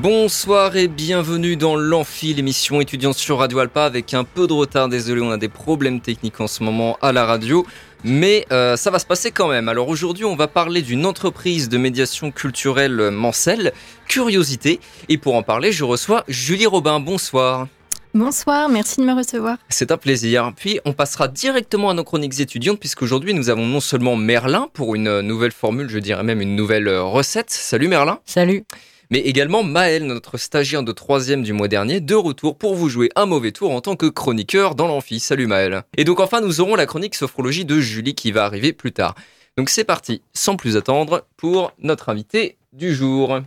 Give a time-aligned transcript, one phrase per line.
[0.00, 4.88] Bonsoir et bienvenue dans l'Amphi, l'émission étudiante sur Radio Alpa avec un peu de retard.
[4.88, 7.66] Désolé, on a des problèmes techniques en ce moment à la radio,
[8.04, 9.68] mais euh, ça va se passer quand même.
[9.68, 13.72] Alors aujourd'hui, on va parler d'une entreprise de médiation culturelle Mancel,
[14.06, 14.78] Curiosité.
[15.08, 17.00] Et pour en parler, je reçois Julie Robin.
[17.00, 17.66] Bonsoir.
[18.14, 19.56] Bonsoir, merci de me recevoir.
[19.68, 20.52] C'est un plaisir.
[20.54, 24.94] Puis on passera directement à nos chroniques étudiantes puisqu'aujourd'hui nous avons non seulement Merlin pour
[24.94, 27.50] une nouvelle formule, je dirais même une nouvelle recette.
[27.50, 28.20] Salut Merlin.
[28.26, 28.64] Salut
[29.10, 33.10] mais également Maël, notre stagiaire de troisième du mois dernier, de retour pour vous jouer
[33.16, 35.20] un mauvais tour en tant que chroniqueur dans l'amphi.
[35.20, 35.82] Salut Maël.
[35.96, 39.14] Et donc enfin, nous aurons la chronique sophrologie de Julie qui va arriver plus tard.
[39.56, 43.40] Donc c'est parti, sans plus attendre, pour notre invité du jour.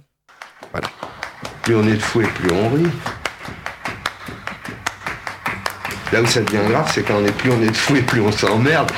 [0.72, 0.88] Voilà.
[1.64, 2.88] Plus on est de fou et plus on rit.
[6.12, 8.02] Là où ça devient grave, c'est quand on est plus on est de fou et
[8.02, 8.92] plus on s'emmerde.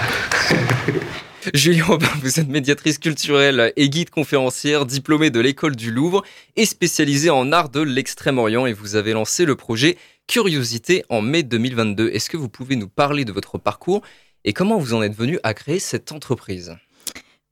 [1.54, 6.24] Julie Robin, vous êtes médiatrice culturelle et guide conférencière, diplômée de l'école du Louvre
[6.56, 11.44] et spécialisée en art de l'extrême-orient et vous avez lancé le projet Curiosité en mai
[11.44, 12.10] 2022.
[12.10, 14.02] Est-ce que vous pouvez nous parler de votre parcours
[14.46, 16.78] et comment vous en êtes venu à créer cette entreprise?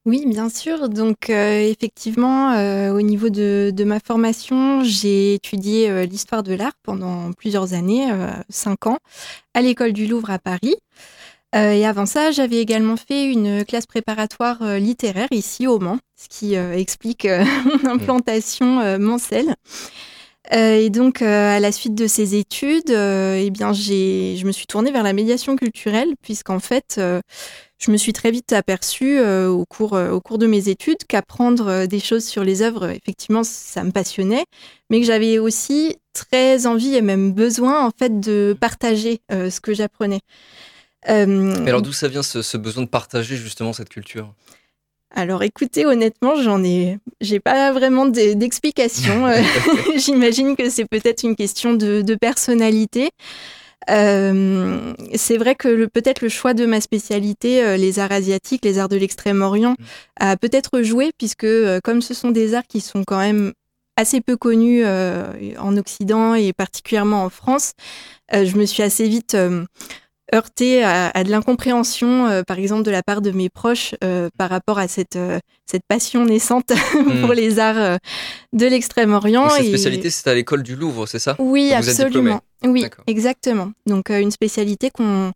[0.05, 0.87] Oui, bien sûr.
[0.87, 6.73] Donc, euh, effectivement, euh, au niveau de, ma formation, j'ai étudié euh, l'histoire de l'art
[6.81, 8.07] pendant plusieurs années,
[8.49, 8.99] cinq ans,
[9.53, 10.75] à l'école du Louvre à Paris.
[11.53, 15.99] Euh, et avant ça, j'avais également fait une classe préparatoire euh, littéraire ici au Mans,
[16.15, 17.27] ce qui euh, explique
[17.83, 19.55] mon implantation mancelle.
[20.51, 25.03] et donc, à la suite de ces études, eh bien, je me suis tournée vers
[25.03, 26.99] la médiation culturelle, puisqu'en fait,
[27.77, 31.99] je me suis très vite aperçue au, cours, au cours de mes études qu'apprendre des
[31.99, 34.45] choses sur les œuvres, effectivement, ça me passionnait,
[34.89, 39.73] mais que j'avais aussi très envie et même besoin, en fait, de partager ce que
[39.73, 40.21] j'apprenais.
[41.09, 44.33] Euh, alors d'où ça vient ce, besoin de partager justement cette culture?
[45.13, 49.25] Alors écoutez, honnêtement, j'en ai, j'ai pas vraiment d'explication.
[49.27, 49.41] Euh,
[49.97, 53.09] j'imagine que c'est peut-être une question de, personnalité.
[53.89, 58.89] Euh, c'est vrai que peut-être le choix de ma spécialité, les arts asiatiques, les arts
[58.89, 59.83] de l'extrême-orient, mm.
[60.19, 61.47] a peut-être joué, puisque
[61.83, 63.53] comme ce sont des arts qui sont quand même
[63.97, 67.73] assez peu connus en Occident et particulièrement en France,
[68.31, 69.35] je me suis assez vite
[70.33, 74.49] heurté à, de l'incompréhension, euh, par exemple, de la part de mes proches euh, par
[74.49, 76.67] rapport à cette, euh, cette passion naissante
[77.21, 77.33] pour hmm.
[77.33, 77.99] les arts
[78.53, 79.49] de l'Extrême-Orient.
[79.49, 81.35] Cette spécialité, c'est à l'école du Louvre, c'est ça?
[81.39, 82.41] Oui, absolument.
[82.63, 83.71] Oui, exactement.
[83.85, 85.31] Donc, une spécialité qu'on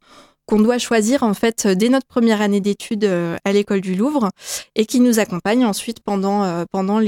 [0.48, 3.10] qu'on doit choisir en fait dès notre première année d'études
[3.44, 4.30] à l'école du Louvre
[4.76, 7.00] et qui nous accompagne ensuite pendant, pendant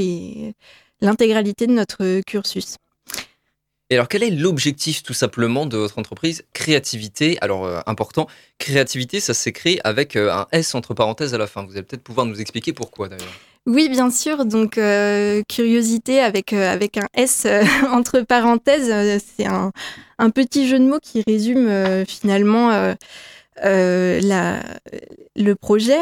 [1.01, 2.77] l'intégralité de notre cursus.
[3.89, 8.27] Et alors, quel est l'objectif tout simplement de votre entreprise Créativité, alors euh, important,
[8.57, 11.63] créativité, ça s'écrit avec euh, un S entre parenthèses à la fin.
[11.63, 13.25] Vous allez peut-être pouvoir nous expliquer pourquoi d'ailleurs.
[13.65, 14.43] Oui, bien sûr.
[14.43, 17.47] Donc, euh, curiosité avec, avec un S
[17.91, 19.71] entre parenthèses, c'est un,
[20.19, 22.93] un, petit jeu de mots qui résume finalement
[23.63, 25.97] le projet.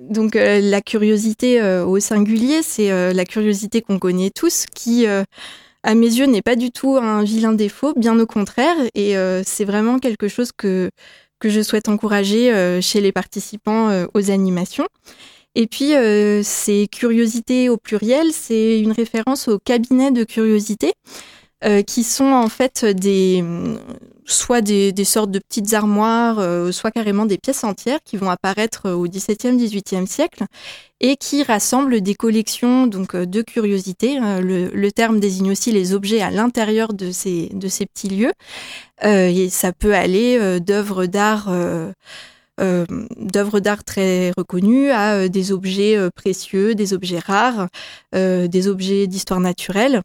[0.00, 5.06] donc, la curiosité au singulier, c'est la curiosité qu'on connaît tous qui
[5.82, 8.76] à mes yeux, n'est pas du tout un vilain défaut, bien au contraire.
[8.94, 10.90] Et euh, c'est vraiment quelque chose que,
[11.44, 14.86] je souhaite encourager euh, chez les participants euh, aux animations.
[15.54, 15.92] Et puis,
[16.44, 20.92] ces curiosités au pluriel, c'est une référence au cabinet de curiosité,
[21.86, 23.42] qui sont en fait des,
[24.28, 28.86] soit des, sortes de petites armoires, euh, soit carrément des pièces entières qui vont apparaître
[28.86, 30.44] euh, au XVIIe, XVIIIe siècle
[31.00, 34.18] et qui rassemblent des collections donc euh, de curiosités.
[34.18, 34.40] Hein.
[34.40, 38.32] Le, terme désigne aussi les objets à l'intérieur de ces, de ces petits lieux.
[39.02, 41.48] et ça peut aller d'œuvres d'art
[42.60, 42.84] euh,
[43.16, 47.68] d'œuvres d'art très reconnues à euh, des objets euh, précieux, des objets rares,
[48.12, 50.02] des objets d'histoire naturelle.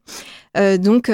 [0.55, 1.09] donc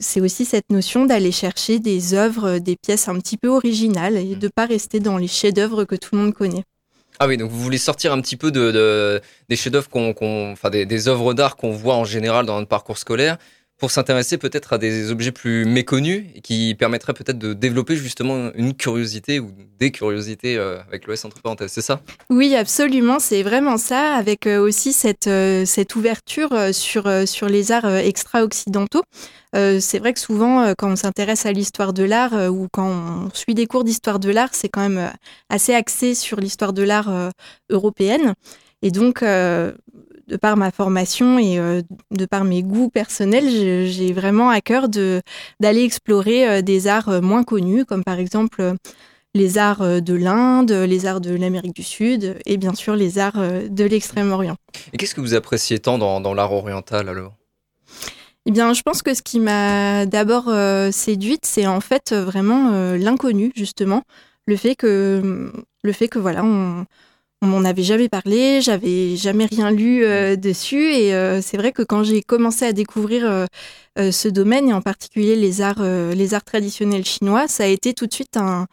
[0.00, 4.36] c'est aussi cette notion d'aller chercher des œuvres, des pièces un petit peu originales et
[4.36, 6.64] de pas rester dans les chefs-d'œuvre que tout le monde connaît.
[7.18, 10.86] Ah oui, donc vous voulez sortir un petit peu de, des chefs-d'œuvre, qu'on, enfin des,
[10.86, 13.38] des œuvres d'art qu'on voit en général dans notre parcours scolaire,
[13.78, 18.50] pour s'intéresser peut-être à des objets plus méconnus et qui permettraient peut-être de développer justement
[18.54, 22.00] une curiosité ou des curiosités euh, avec l'OS entre parenthèses, c'est ça?
[22.28, 27.70] Oui, absolument, c'est vraiment ça, avec euh, aussi cette, euh, cette ouverture sur, sur les
[27.70, 29.02] arts extra-occidentaux.
[29.54, 33.54] c'est vrai que souvent, quand on s'intéresse à l'histoire de l'art ou quand on suit
[33.54, 35.12] des cours d'histoire de l'art, c'est quand même
[35.48, 37.30] assez axé sur l'histoire de l'art
[37.70, 38.34] européenne.
[38.82, 39.22] Et donc,
[40.28, 41.58] de par ma formation et
[42.10, 43.48] de par mes goûts personnels,
[43.86, 48.74] j'ai vraiment à cœur d'aller explorer des arts moins connus, comme par exemple
[49.34, 53.40] les arts de l'Inde, les arts de l'Amérique du Sud et bien sûr les arts
[53.68, 54.56] de l'Extrême-Orient.
[54.92, 57.34] Et qu'est-ce que vous appréciez tant dans, l'art oriental alors?
[58.46, 60.50] Eh bien, je pense que ce qui m'a d'abord
[60.92, 64.02] séduite, c'est en fait vraiment l'inconnu, justement.
[64.46, 65.52] Le fait que,
[65.82, 66.86] le fait que voilà, on,
[67.42, 71.72] on m'en avait jamais parlé, j'avais jamais rien lu euh, dessus et euh, c'est vrai
[71.72, 76.34] que quand j'ai commencé à découvrir euh, ce domaine et en particulier les arts, les
[76.34, 78.66] arts traditionnels chinois, ça a été tout de suite un,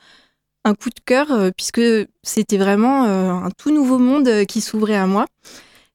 [0.63, 1.81] un coup de cœur puisque
[2.23, 5.25] c'était vraiment un tout nouveau monde qui s'ouvrait à moi.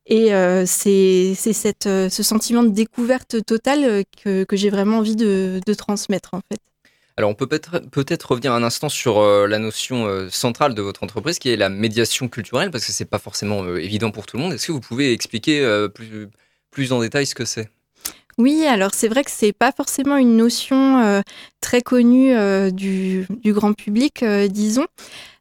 [0.06, 0.31] Et
[0.66, 6.40] c'est ce sentiment de découverte totale que, que j'ai vraiment envie de, de transmettre en
[6.50, 6.61] fait.
[7.20, 11.02] Alors, on peut peut-être revenir un instant sur euh, la notion euh, centrale de votre
[11.02, 14.38] entreprise, qui est la médiation culturelle, parce que c'est pas forcément euh, évident pour tout
[14.38, 14.55] le monde.
[14.55, 15.62] Est-ce que vous pouvez expliquer
[15.94, 16.31] plus,
[16.70, 17.69] plus en détail ce que c'est?
[18.38, 21.22] Oui, alors c'est vrai que c'est pas forcément une notion
[21.61, 22.32] très connue
[22.72, 24.87] du, du, grand public, disons.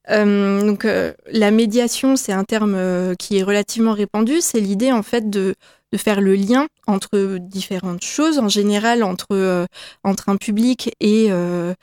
[0.09, 0.85] donc
[1.31, 4.41] la médiation, c'est un terme qui est relativement répandu.
[4.41, 5.55] C'est l'idée en fait de
[5.91, 9.65] de faire le lien entre différentes choses, en général entre, euh,
[10.03, 11.73] entre un public et euh,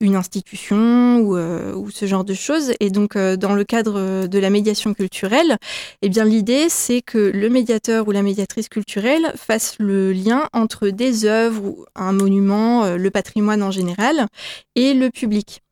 [0.00, 2.72] une institution ou, euh, ou, ce genre de choses.
[2.80, 5.56] Et donc, dans le cadre de la médiation culturelle,
[6.02, 10.88] eh bien, l'idée, c'est que le médiateur ou la médiatrice culturelle fasse le lien entre
[10.88, 14.26] des œuvres, un monument, le patrimoine en général,
[14.74, 15.62] et le public.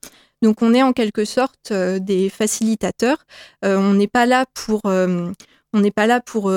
[0.41, 3.27] Donc, on est en quelque sorte des facilitateurs.
[3.63, 6.51] on n'est pas là pour on n'est pas là pour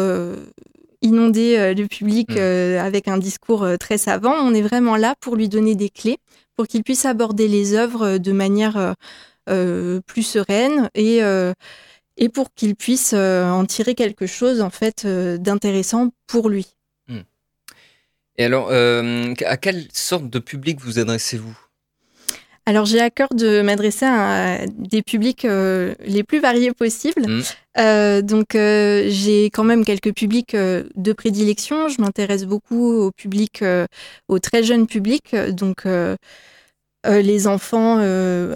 [1.02, 2.38] inonder euh, le public mm.
[2.38, 4.34] euh, avec un discours euh, très savant.
[4.34, 6.18] On est vraiment là pour lui donner des clés,
[6.56, 8.96] pour qu'il puisse aborder les œuvres de manière
[9.46, 11.20] plus sereine et,
[12.18, 16.66] et pour qu'il puisse en tirer quelque chose en fait d'intéressant pour lui.
[17.08, 17.20] Mm.
[18.38, 21.58] Et alors, à quelle sorte de public vous adressez-vous?
[22.68, 27.26] Alors j'ai à cœur de m'adresser à des publics euh, les plus variés possibles.
[27.26, 27.42] Mm.
[27.78, 31.88] Euh, donc euh, j'ai quand même quelques publics de prédilection.
[31.88, 33.64] Je m'intéresse beaucoup au public,
[34.28, 35.34] au très jeune public.
[35.52, 35.86] Donc
[37.08, 37.98] les enfants,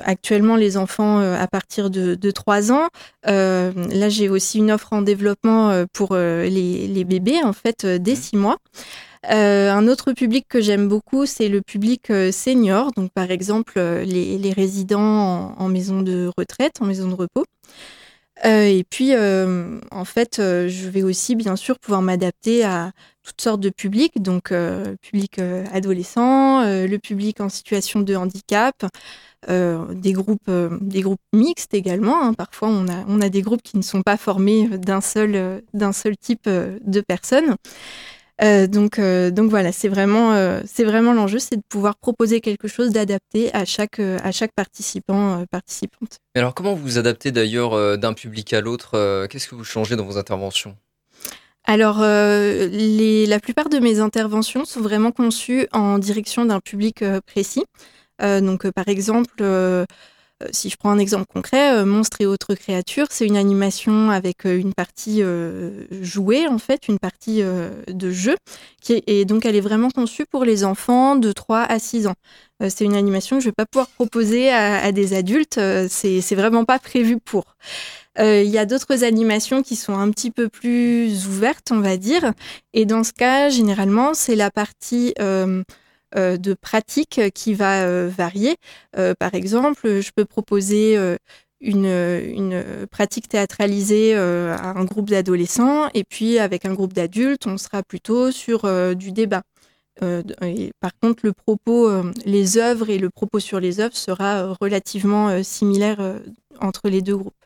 [0.04, 2.88] actuellement les enfants à partir de, de 3 ans.
[3.26, 8.36] là j'ai aussi une offre en développement pour les, les, bébés en fait dès 6
[8.36, 8.40] mm.
[8.40, 8.58] mois.
[9.30, 13.74] Euh, un autre public que j'aime beaucoup, c'est le public euh, senior, donc par exemple
[13.78, 17.46] euh, les, résidents en, maison de retraite, en maison de repos.
[18.44, 22.92] Et puis, en fait, je vais aussi, bien sûr, pouvoir m'adapter à
[23.24, 24.54] toutes sortes de publics, donc
[25.02, 25.40] public
[25.72, 28.86] adolescent, le public en situation de handicap,
[29.48, 30.50] des groupes,
[30.82, 32.24] des groupes mixtes également.
[32.24, 32.34] Hein.
[32.34, 35.94] Parfois, on a, on a des groupes qui ne sont pas formés d'un seul, d'un
[35.94, 37.56] seul type de personnes.
[38.44, 42.42] Euh, donc, euh, donc voilà, c'est vraiment, euh, c'est vraiment l'enjeu, c'est de pouvoir proposer
[42.42, 46.18] quelque chose d'adapté à chaque, à chaque participant, participante.
[46.36, 50.06] alors, comment vous vous adaptez d'ailleurs d'un public à l'autre Qu'est-ce que vous changez dans
[50.06, 50.76] vos interventions?
[51.66, 57.64] Alors, les, la plupart de mes interventions sont vraiment conçues en direction d'un public précis.
[58.20, 59.44] donc, par exemple,
[60.52, 64.46] si je prends un exemple concret, euh, Monstres et autres créatures, c'est une animation avec
[64.46, 65.22] euh, une partie
[66.02, 68.36] jouée, en fait, une partie de jeu,
[68.90, 72.16] et donc elle est vraiment conçue pour les enfants de 3 à 6 ans.
[72.70, 76.66] c'est une animation que je ne vais pas pouvoir proposer à, des adultes, c'est vraiment
[76.66, 77.56] pas prévu pour.
[78.20, 82.34] Il y a d'autres animations qui sont un petit peu plus ouvertes, on va dire.
[82.74, 85.64] Et dans ce cas, généralement, c'est la partie euh,
[86.16, 88.58] de pratique qui va euh, varier.
[88.98, 90.98] Euh, par exemple, je peux proposer
[91.62, 97.58] une, une, pratique théâtralisée à un groupe d'adolescents et puis avec un groupe d'adultes, on
[97.58, 98.62] sera plutôt sur
[98.96, 99.44] du débat.
[100.02, 101.90] et par contre, le propos,
[102.26, 106.20] les œuvres et le propos sur les œuvres sera relativement similaire
[106.60, 107.41] entre les deux groupes.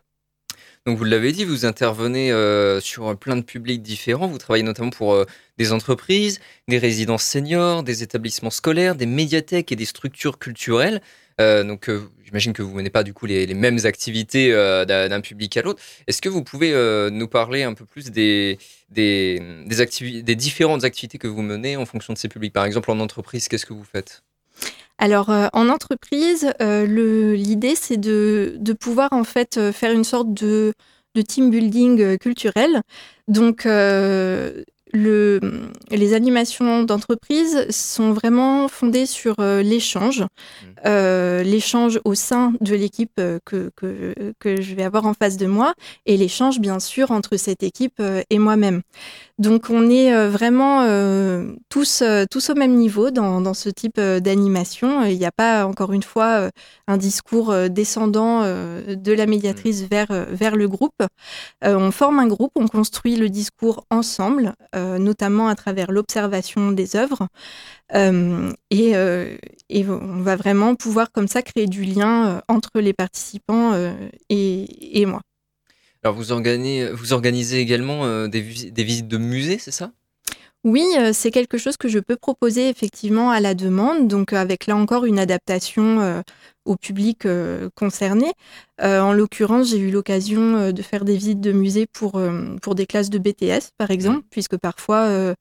[0.86, 4.28] Donc vous l'avez dit, vous intervenez euh, sur plein de publics différents.
[4.28, 5.26] Vous travaillez notamment pour euh,
[5.58, 11.02] des entreprises, des résidences seniors, des établissements scolaires, des médiathèques et des structures culturelles.
[11.42, 11.90] Euh, donc
[12.24, 14.52] j'imagine que vous menez pas du coup les, mêmes activités
[14.86, 15.82] d'un public à l'autre.
[16.06, 16.72] Est-ce que vous pouvez
[17.12, 18.60] nous parler un peu plus des,
[20.36, 22.54] différentes activités que vous menez en fonction de ces publics?
[22.54, 24.22] Par exemple en entreprise, qu'est-ce que vous faites?
[24.98, 26.86] Alors euh, en entreprise, euh,
[27.36, 30.74] l'idée c'est de, pouvoir en fait euh, faire une sorte de,
[31.16, 32.82] de team building culturel.
[33.28, 33.68] Donc
[34.96, 35.40] le,
[35.92, 40.68] les animations d'entreprise sont vraiment fondées sur euh, l'échange, Mmh.
[40.86, 45.38] euh, l'échange au sein de l'équipe euh, que, que, que je vais avoir en face
[45.38, 45.74] de moi
[46.06, 48.82] et l'échange bien sûr entre cette équipe et moi-même.
[49.38, 50.86] Donc on est vraiment
[51.70, 55.04] tous, tous au même niveau dans, dans ce type d'animation.
[55.06, 56.50] Il n'y a pas encore une fois
[56.88, 61.04] un discours descendant de la médiatrice vers, euh, vers le groupe.
[61.62, 66.96] On forme un groupe, on construit le discours ensemble, euh, notamment à travers l'observation des
[66.96, 67.28] œuvres.
[67.94, 69.38] Euh, et, euh,
[69.70, 73.94] et on va vraiment pouvoir comme ça créer du lien euh, entre les participants euh,
[74.30, 75.22] et, moi.
[76.04, 79.92] Alors vous organisez, également euh, des, des visites de musées, c'est ça?
[80.66, 84.38] Oui, euh, c'est quelque chose que je peux proposer effectivement à la demande, donc euh,
[84.38, 86.22] avec là encore une adaptation euh,
[86.66, 88.34] au public euh, concerné.
[88.82, 92.20] Euh, en l'occurrence, j'ai eu l'occasion de faire des visites de musées pour,
[92.64, 95.36] pour des classes de BTS, par exemple, puisque parfois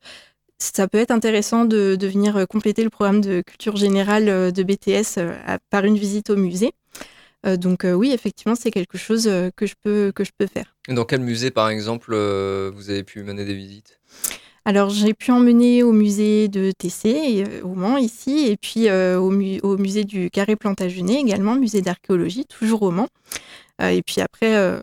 [0.59, 5.19] ça peut être intéressant de, de venir compléter le programme de culture générale de BTS
[5.47, 6.73] à- par une visite au musée.
[7.45, 9.25] Donc oui, effectivement, c'est quelque chose
[9.57, 10.77] que je peux, que je peux faire.
[10.89, 13.99] Dans quel musée, par exemple, vous avez pu mener des visites?
[14.65, 18.89] Alors, j'ai pu emmener au musée de TC, et, euh, au Mans, ici, et puis
[18.89, 23.09] euh, au, mu- au musée du Carré Plantagenet également, musée d'archéologie, toujours au Mans.
[23.83, 24.81] Euh, et puis après, euh,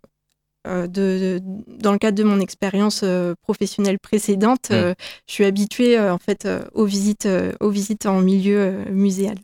[0.67, 1.41] de, de-
[1.79, 3.03] dans le cadre de mon expérience
[3.41, 4.73] professionnelle précédente, Mm.
[4.73, 4.93] euh,
[5.27, 7.27] je suis habituée en fait aux, visites,
[7.59, 9.37] aux visites en milieu muséal.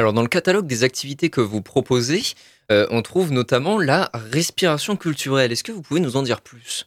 [0.00, 2.22] Alors, dans le catalogue des activités que vous proposez,
[2.70, 5.50] on trouve notamment la respiration culturelle.
[5.52, 6.86] Est-ce que vous pouvez nous en dire plus?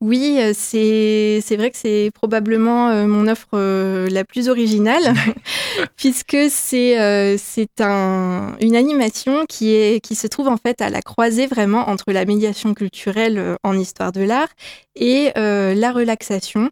[0.00, 5.12] Oui, euh, c'est c'est vrai que c'est probablement euh, mon offre euh, la plus originale,
[5.96, 10.88] puisque c'est euh, c'est un, une animation qui, est, qui se trouve en fait à
[10.88, 14.48] la croisée vraiment entre la médiation culturelle en histoire de l'art
[14.96, 16.70] et euh, la relaxation,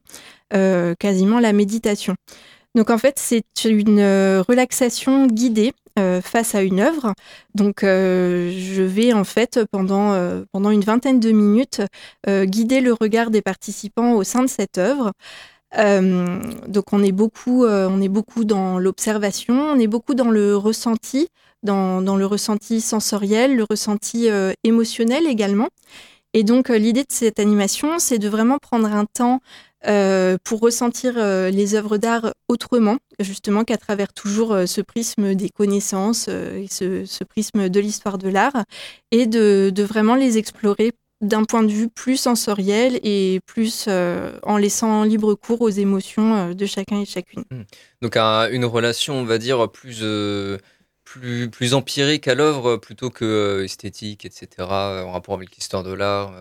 [0.54, 2.14] euh, quasiment la méditation.
[2.74, 4.00] Donc en fait, c'est une
[4.48, 5.72] relaxation guidée
[6.22, 7.14] face à une œuvre.
[7.54, 11.82] Donc euh, je vais en fait pendant, euh, pendant une vingtaine de minutes
[12.28, 15.12] euh, guider le regard des participants au sein de cette œuvre.
[15.76, 20.30] Euh, donc on est beaucoup, euh, on est beaucoup dans l'observation, on est beaucoup dans
[20.30, 21.28] le ressenti,
[21.62, 25.68] dans, dans le ressenti sensoriel, le ressenti euh, émotionnel également.
[26.34, 29.42] Et donc euh, l'idée de cette animation, c'est de vraiment prendre un temps euh,
[30.44, 35.50] pour ressentir euh, les œuvres d'art autrement, justement qu'à travers toujours euh, ce prisme des
[35.50, 38.64] connaissances euh, ce, ce prisme de l'histoire de l'art,
[39.12, 44.56] et de, vraiment les explorer d'un point de vue plus sensoriel et plus euh, en
[44.56, 47.44] laissant libre cours aux émotions euh, de chacun et chacune.
[48.02, 50.58] Donc, un- une relation, on va dire, plus, euh,
[51.04, 55.82] plus, plus empirique à l'œuvre plutôt que euh, esthétique, etc., euh, en rapport avec l'histoire
[55.82, 56.32] de l'art.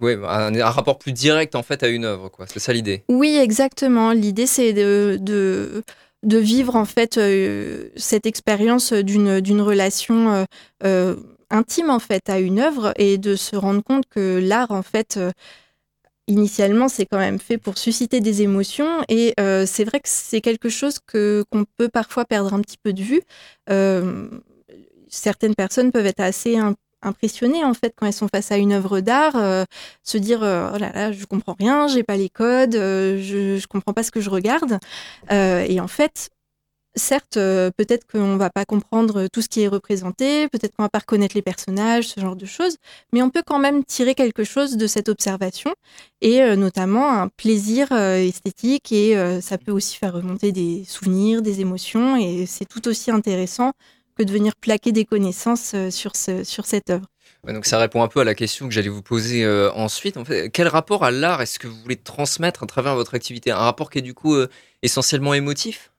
[0.00, 2.46] Ouais, un, rapport plus direct, en fait, à une œuvre, quoi.
[2.46, 3.04] C'est ça l'idée.
[3.08, 4.12] Oui, exactement.
[4.12, 5.18] L'idée, c'est de,
[6.22, 10.44] de, vivre en fait euh, cette expérience d'une relation euh,
[10.84, 11.16] euh,
[11.50, 15.18] intime en fait à une œuvre et de se rendre compte que l'art en fait
[16.26, 19.34] initialement c'est quand même fait pour susciter des émotions et
[19.64, 23.00] c'est vrai que c'est quelque chose que qu'on peut parfois perdre un petit peu de
[23.00, 23.22] vue.
[25.08, 26.58] Certaines personnes peuvent être assez
[27.02, 29.64] impressionnées en fait quand elles sont face à une œuvre d'art, euh,
[30.02, 33.58] se dire euh, oh là là je comprends rien, j'ai pas les codes, euh, je
[33.58, 34.78] je comprends pas ce que je regarde.
[35.30, 36.30] Et en fait
[36.94, 40.98] certes, peut-être qu'on va pas comprendre tout ce qui est représenté, peut-être qu'on va pas
[40.98, 42.76] reconnaître les personnages, ce genre de choses,
[43.12, 45.74] mais on peut quand même tirer quelque chose de cette observation
[46.22, 52.16] et notamment un plaisir esthétique et ça peut aussi faire remonter des souvenirs, des émotions
[52.16, 53.72] et c'est tout aussi intéressant
[54.24, 57.06] de venir plaquer des connaissances euh, sur, ce, sur cette œuvre.
[57.46, 60.16] Donc, ça répond un peu à la question que j'allais vous poser euh, ensuite.
[60.16, 63.50] En fait, quel rapport à l'art est-ce que vous voulez transmettre à travers votre activité?
[63.50, 64.48] Un rapport qui est du coup euh,
[64.82, 65.92] essentiellement émotif?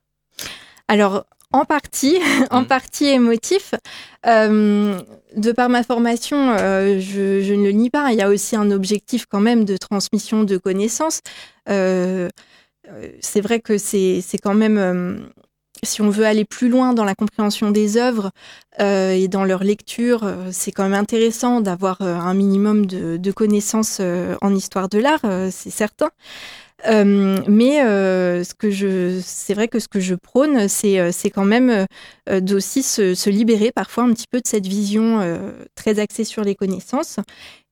[0.87, 2.17] Alors, en partie,
[2.51, 2.67] en Mhm.
[2.67, 3.73] partie émotif.
[4.25, 4.99] Euh,
[5.35, 8.55] de par ma formation, euh, je, je ne le nie pas, il y a aussi
[8.55, 11.21] un objectif quand même de transmission de connaissances.
[11.69, 12.27] Euh,
[13.21, 15.29] c'est vrai que c'est c'est quand même,
[15.83, 18.31] si on veut aller plus loin dans la compréhension des œuvres
[18.79, 23.31] euh, et dans leur lecture, euh, c'est quand même intéressant d'avoir euh, un minimum de,
[23.31, 24.01] connaissances
[24.41, 25.21] en histoire de l'art,
[25.51, 26.09] c'est certain.
[26.85, 31.85] Mais ce que je, c'est vrai que ce que je prône, c'est, c'est quand même
[32.27, 35.21] d'aussi se, se libérer parfois un petit peu de cette vision
[35.75, 37.17] très axée sur les connaissances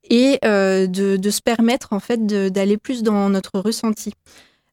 [0.10, 4.14] et de, se permettre en fait d'aller plus dans notre ressenti.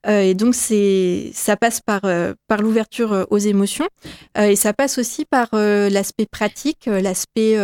[0.07, 3.89] Euh, et donc c'est, ça passe par euh, par l'ouverture euh, aux émotions
[4.37, 7.57] et ça passe aussi par l'aspect pratique, l'aspect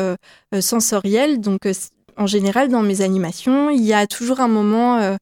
[0.60, 1.40] sensoriel.
[1.40, 1.68] Donc
[2.16, 5.16] en général dans mes animations, il y a toujours un moment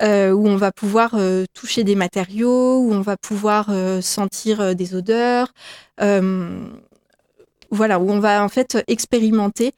[0.00, 1.16] où on va pouvoir
[1.52, 3.70] toucher des matériaux, où on va pouvoir
[4.00, 5.52] sentir des odeurs.
[7.70, 9.72] voilà, où on va en fait expérimenter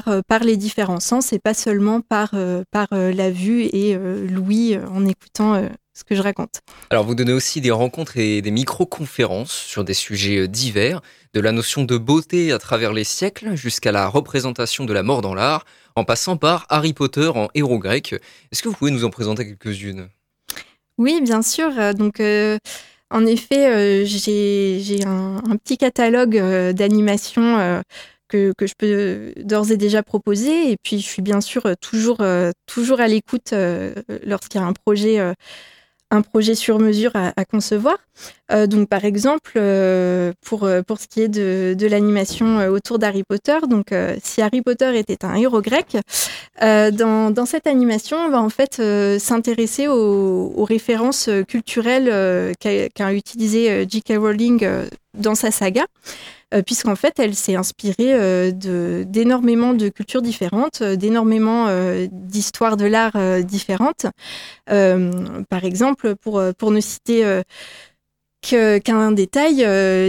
[0.00, 2.34] par, par les différents sens et pas seulement par,
[2.70, 6.60] par la vue et l'ouïe en écoutant ce que je raconte.
[6.90, 11.02] Alors vous donnez aussi des rencontres et des micro-conférences sur des sujets euh, divers,
[11.34, 15.22] de la notion de beauté à travers les siècles jusqu'à la représentation de la mort
[15.22, 15.64] dans l'art,
[15.96, 18.14] en passant par Harry Potter en héros grec.
[18.50, 20.08] Est-ce que vous pouvez nous en présenter quelques-unes?
[20.98, 21.94] Oui, bien sûr.
[21.94, 22.58] Donc euh,
[23.10, 26.36] en effet, euh, j'ai un, petit catalogue
[26.72, 27.82] d'animation
[28.32, 30.70] que, je peux d'ores et déjà proposer.
[30.72, 32.18] Et puis, je suis bien sûr toujours,
[32.66, 33.54] toujours à l'écoute
[34.24, 35.34] lorsqu'il y a un projet
[36.12, 37.96] un projet sur mesure à, concevoir.
[38.52, 42.98] Euh, donc, par exemple, euh, pour, euh, pour ce qui est de, de l'animation autour
[42.98, 45.96] d'Harry Potter, donc si Harry Potter était un héros grec,
[46.60, 48.82] dans, cette animation, on va en fait
[49.18, 54.12] s'intéresser aux, références culturelles qu'a utilisé J.K.
[54.18, 54.68] Rowling
[55.14, 55.86] dans sa saga.
[56.52, 61.68] Euh, puisqu'en fait, elle s'est inspirée euh, d'énormément de, cultures différentes, euh, d'énormément
[62.10, 64.06] d'histoires de l'art différentes.
[64.66, 67.42] par exemple, pour, pour ne citer
[68.42, 69.56] qu'un détail,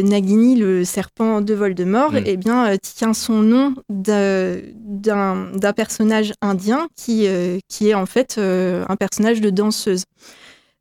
[0.04, 2.24] Nagini, le serpent de Voldemort, mm.
[2.26, 7.28] eh bien, tient son nom d'un personnage indien qui,
[7.68, 10.04] qui est en fait un personnage de danseuse.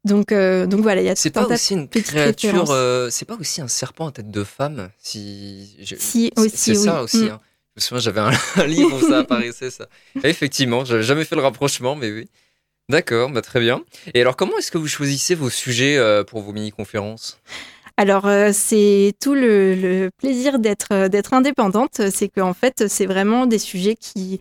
[0.04, 3.36] Donc, euh, donc voilà, il y a C'est pas aussi une créature, euh, c'est pas
[3.36, 7.24] aussi un serpent à tête de femme Si, si aussi, c'est ça aussi.
[7.24, 7.28] Mm.
[7.28, 7.40] Hein.
[7.76, 9.86] Je me souviens, j'avais un, livre où ça apparaissait ça.
[10.24, 12.28] effectivement, j'avais jamais fait le rapprochement, mais oui.
[12.88, 13.84] D'accord, bah très bien.
[14.12, 17.40] Et alors, comment est-ce que vous choisissez vos sujets euh, pour vos mini-conférences?
[17.98, 23.58] Alors c'est tout le, le plaisir d'être d'être indépendante, c'est qu'en fait c'est vraiment des
[23.58, 24.40] sujets qui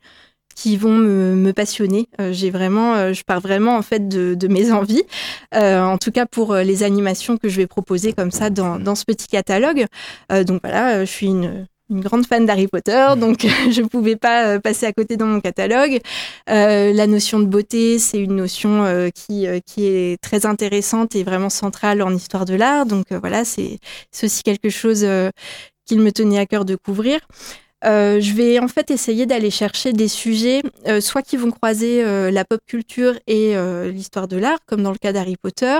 [0.55, 2.07] qui vont me, me passionner.
[2.19, 5.03] Euh, j'ai vraiment, euh, je pars vraiment en fait de, de mes envies.
[5.55, 8.95] Euh, en tout cas pour les animations que je vais proposer comme ça dans, dans
[8.95, 9.85] ce petit catalogue.
[10.29, 14.59] donc voilà, je suis une, une grande fan d'Harry Potter, donc je ne pouvais pas
[14.59, 15.99] passer à côté dans mon catalogue.
[16.49, 21.23] Euh, la notion de beauté, c'est une notion euh, qui, qui est très intéressante et
[21.23, 22.85] vraiment centrale en histoire de l'art.
[22.85, 23.79] Donc voilà, c'est
[24.23, 25.05] aussi quelque chose
[25.85, 27.19] qu'il me tenait à cœur de couvrir.
[27.83, 32.03] Euh, je vais en fait essayer d'aller chercher des sujets, euh, soit qui vont croiser
[32.03, 33.55] euh, la pop culture et
[33.91, 35.79] l'histoire de l'art, comme dans le cas d'Harry Potter,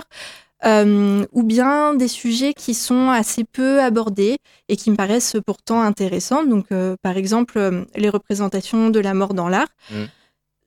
[0.64, 4.38] ou bien des sujets qui sont assez peu abordés
[4.70, 6.44] et qui me paraissent pourtant intéressants.
[6.44, 6.68] Donc,
[7.02, 9.70] par exemple, les représentations de la mort dans l'art.
[9.92, 10.06] Mm.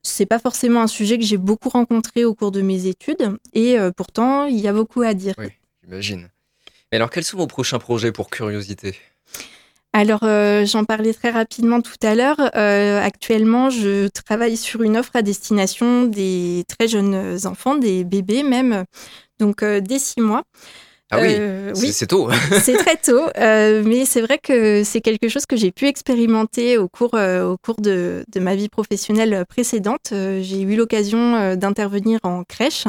[0.07, 3.77] C'est pas forcément un sujet que j'ai beaucoup rencontré au cours de mes études, et
[3.97, 5.33] pourtant, il y a beaucoup à dire.
[5.37, 5.47] Oui,
[5.83, 6.29] j'imagine.
[6.91, 8.95] Et alors, quels sont vos prochains projets pour curiosité?
[9.97, 12.35] Alors, euh, j'en parlais très rapidement tout à l'heure.
[12.57, 18.43] Euh, actuellement, je travaille sur une offre à destination des très jeunes enfants, des bébés
[18.43, 18.83] même,
[19.39, 20.43] donc euh, dès six mois.
[21.11, 21.37] Ah oui,
[21.77, 21.93] oui.
[21.93, 22.29] c'est tôt.
[22.61, 26.89] c'est très tôt, mais c'est vrai que c'est quelque chose que j'ai pu expérimenter au
[26.89, 30.09] cours, au cours de, de, ma vie professionnelle précédente.
[30.11, 32.83] j'ai eu l'occasion d'intervenir en crèche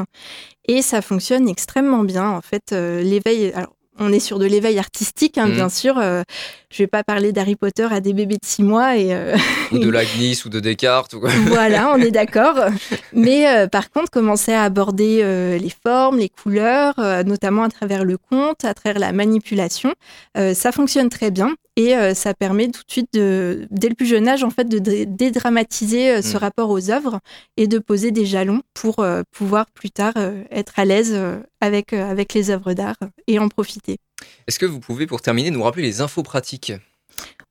[0.67, 2.31] et ça fonctionne extrêmement bien.
[2.31, 5.71] En fait, l'éveil, alors on est sur de l'éveil artistique, hein, bien mmh.
[5.71, 5.99] sûr.
[5.99, 6.23] Euh,
[6.71, 9.37] je vais pas parler d'Harry Potter à des bébés de six mois et euh,
[9.73, 11.15] ou de Lagnis ou de Descartes.
[11.15, 12.57] Ou voilà, on est d'accord.
[13.13, 15.23] Mais euh, par contre, commencer à aborder
[15.59, 19.95] les formes, les couleurs, notamment à travers le conte, à travers la manipulation,
[20.35, 24.29] ça fonctionne très bien et ça permet tout de suite, de, dès le plus jeune
[24.29, 26.41] âge, en fait, de dédramatiser ce mmh.
[26.41, 27.21] rapport aux œuvres
[27.57, 30.15] et de poser des jalons pour pouvoir plus tard
[30.51, 31.19] être à l'aise
[31.61, 33.99] avec avec les œuvres d'art et en profiter.
[34.47, 36.73] Est-ce que vous pouvez, pour terminer, nous rappeler les infos pratiques?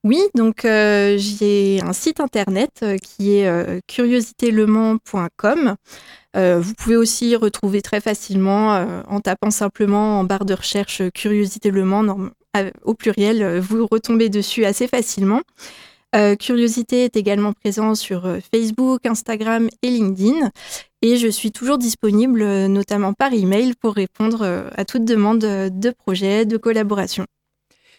[0.04, 5.76] Oui, donc euh, j'ai un site internet euh, qui est euh, curiositélemans.com.
[6.36, 11.86] vous pouvez aussi retrouver très facilement en tapant simplement en barre de recherche Curiosité Le
[11.86, 12.30] Mans
[12.84, 15.42] au pluriel, vous retombez dessus assez facilement.
[16.40, 20.50] Curiosité est également présent sur Facebook, Instagram et LinkedIn.
[21.02, 26.46] Et je suis toujours disponible, notamment par email, pour répondre à toute demande de projet,
[26.46, 27.26] de collaboration.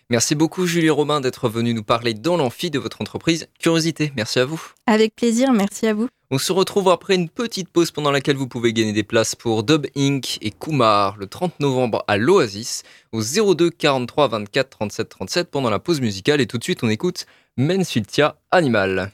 [0.09, 4.13] Merci beaucoup Julie Romain d'être venue nous parler dans l'amphi de votre entreprise Curiosité.
[4.15, 4.63] Merci à vous.
[4.87, 6.07] Avec plaisir, merci à vous.
[6.31, 9.65] On se retrouve après une petite pause pendant laquelle vous pouvez gagner des places pour
[9.65, 10.39] Dub Inc.
[10.43, 15.81] et Kumar le 30 novembre à l'Oasis au 02 43 24 37 37 pendant la
[15.81, 19.11] pause musicale et tout de suite on écoute Mensultia Animal.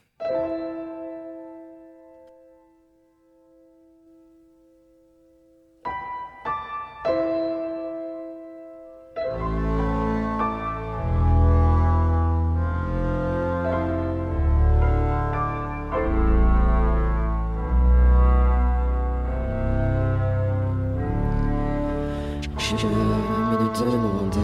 [22.74, 22.92] Je me
[23.74, 24.40] demandais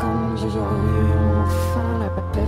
[0.00, 2.40] quand nous aurions enfin la paix,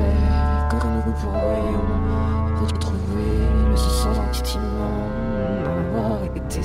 [0.69, 3.35] quand nous pourrions retrouver
[3.71, 4.99] le sentiment
[5.65, 6.61] d'avoir été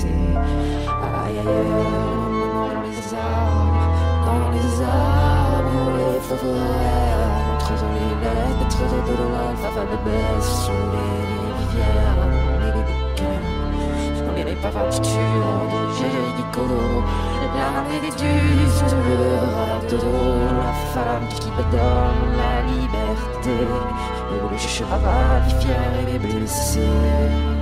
[1.14, 3.88] aïe dans les arbres,
[4.26, 7.20] dans les arbres, les forêts,
[7.54, 11.14] entre les lettres de l'alphabet sur les
[11.54, 12.20] rivières,
[12.60, 13.40] les bouquins,
[14.44, 16.66] les pavatures de Jéricho,
[17.56, 18.28] l'armée des dieux,
[19.08, 19.98] le radeau,
[20.60, 23.56] la femme qui donne la liberté,
[24.50, 27.55] le cheval fier et blessé.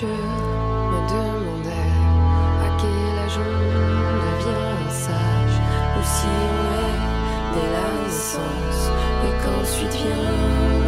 [0.00, 1.92] Je me demandais
[2.64, 3.42] à quel âge on
[4.24, 5.56] devient sage,
[5.98, 7.00] ou si on est
[7.52, 8.82] dès la naissance,
[9.26, 10.32] et qu'ensuite vient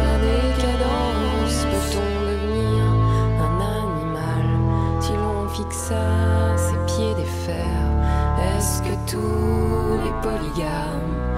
[0.01, 1.57] la décadence.
[1.69, 2.81] Peut-on devenir
[3.39, 4.45] un animal
[4.99, 7.89] si l'on fixe à ses pieds des fers?
[8.57, 11.32] Est-ce que tous les polygames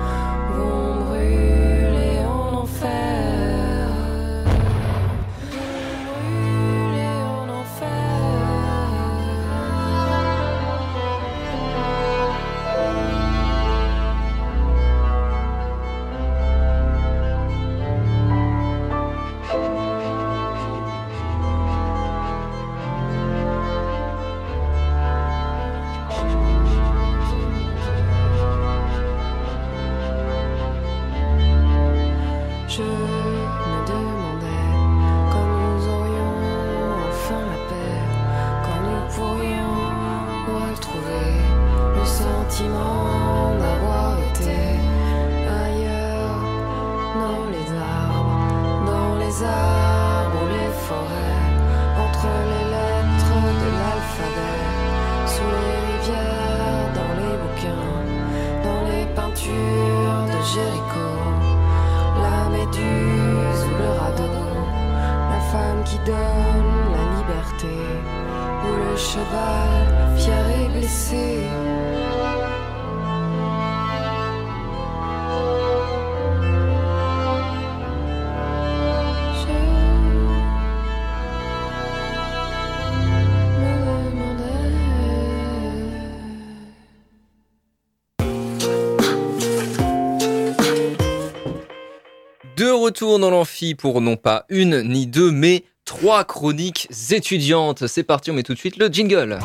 [92.95, 97.87] retour dans l'amphi pour non pas une ni deux, mais trois chroniques étudiantes.
[97.87, 99.37] C'est parti, on met tout de suite le jingle.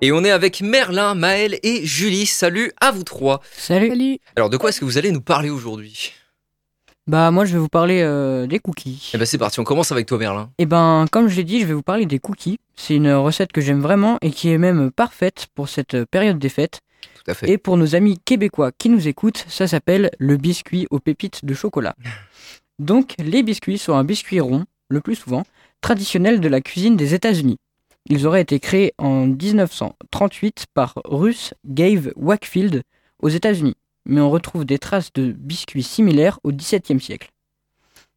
[0.00, 2.26] Et on est avec Merlin, Maël et Julie.
[2.26, 3.40] Salut à vous trois.
[3.56, 4.20] Salut.
[4.36, 6.12] Alors, de quoi est-ce que vous allez nous parler aujourd'hui?
[7.08, 9.10] Bah moi je vais vous parler euh, des cookies.
[9.14, 10.48] Eh ben, c'est parti, on commence avec toi, Merlin.
[10.58, 12.60] Et ben comme je l'ai dit, je vais vous parler des cookies.
[12.76, 16.48] C'est une recette que j'aime vraiment et qui est même parfaite pour cette période des
[16.48, 16.78] fêtes.
[17.22, 17.50] Tout à fait.
[17.50, 21.54] Et pour nos amis québécois qui nous écoutent, ça s'appelle le biscuit aux pépites de
[21.54, 21.94] chocolat.
[22.78, 25.44] Donc les biscuits sont un biscuit rond, le plus souvent,
[25.82, 27.58] traditionnel de la cuisine des États-Unis.
[28.06, 32.82] Ils auraient été créés en 1938 par Russ Gave Wakefield
[33.22, 37.28] aux États-Unis, mais on retrouve des traces de biscuits similaires au XVIIe siècle.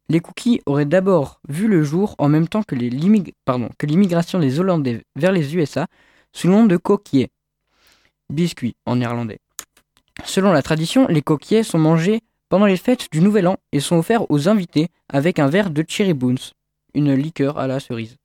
[0.08, 5.32] Les cookies auraient d'abord vu le jour en même temps que l'immigration des Hollandais vers
[5.32, 5.86] les USA
[6.32, 7.30] sous le nom de coquillets.
[8.34, 9.38] Biscuits en néerlandais.
[10.24, 13.96] Selon la tradition, les coquillets sont mangés pendant les fêtes du Nouvel An et sont
[13.96, 16.52] offerts aux invités avec un verre de cherry boons,
[16.94, 18.16] une liqueur à la cerise.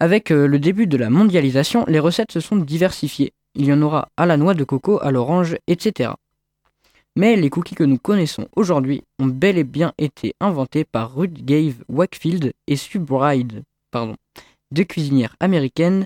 [0.00, 3.32] Avec euh, le début de la mondialisation, les recettes se sont diversifiées.
[3.54, 6.10] Il y en aura à la noix de coco, à l'orange, etc.
[7.16, 11.38] Mais les cookies que nous connaissons aujourd'hui ont bel et bien été inventés par Ruth
[11.88, 13.62] Wakefield et Sue Bride,
[13.92, 14.16] pardon,
[14.72, 16.04] deux cuisinières américaines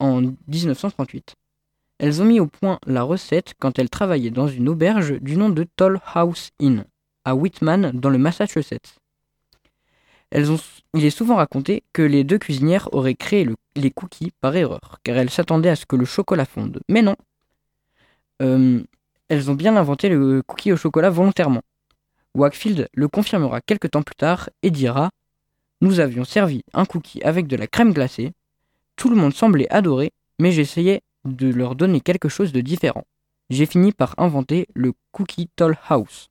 [0.00, 1.36] en 1938.
[2.02, 5.50] Elles ont mis au point la recette quand elles travaillaient dans une auberge du nom
[5.50, 6.86] de Toll House Inn,
[7.26, 8.96] à Whitman, dans le Massachusetts.
[10.32, 14.98] Il est souvent raconté que les deux cuisinières auraient créé le- les cookies par erreur,
[15.04, 16.80] car elles s'attendaient à ce que le chocolat fonde.
[16.88, 17.16] Mais non.
[18.38, 21.60] Elles ont bien inventé le cookie au chocolat volontairement.
[22.34, 25.10] Wakefield le confirmera quelque temps plus tard et dira
[25.82, 28.32] Nous avions servi un cookie avec de la crème glacée.
[28.96, 33.04] Tout le monde semblait adorer, mais j'essayais de leur donner quelque chose de différent.
[33.50, 36.30] J'ai fini par inventer le cookie Toll House.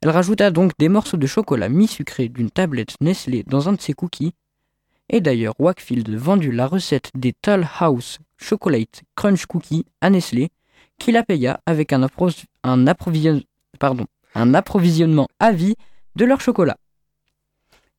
[0.00, 3.92] Elle rajouta donc des morceaux de chocolat mi-sucré d'une tablette Nestlé dans un de ses
[3.92, 4.34] cookies.
[5.08, 10.50] Et d'ailleurs, Wakefield vendut la recette des Toll House Chocolate Crunch Cookies à Nestlé,
[10.98, 12.02] qui la paya avec un
[12.84, 15.76] approvisionnement à vie
[16.16, 16.76] de leur chocolat.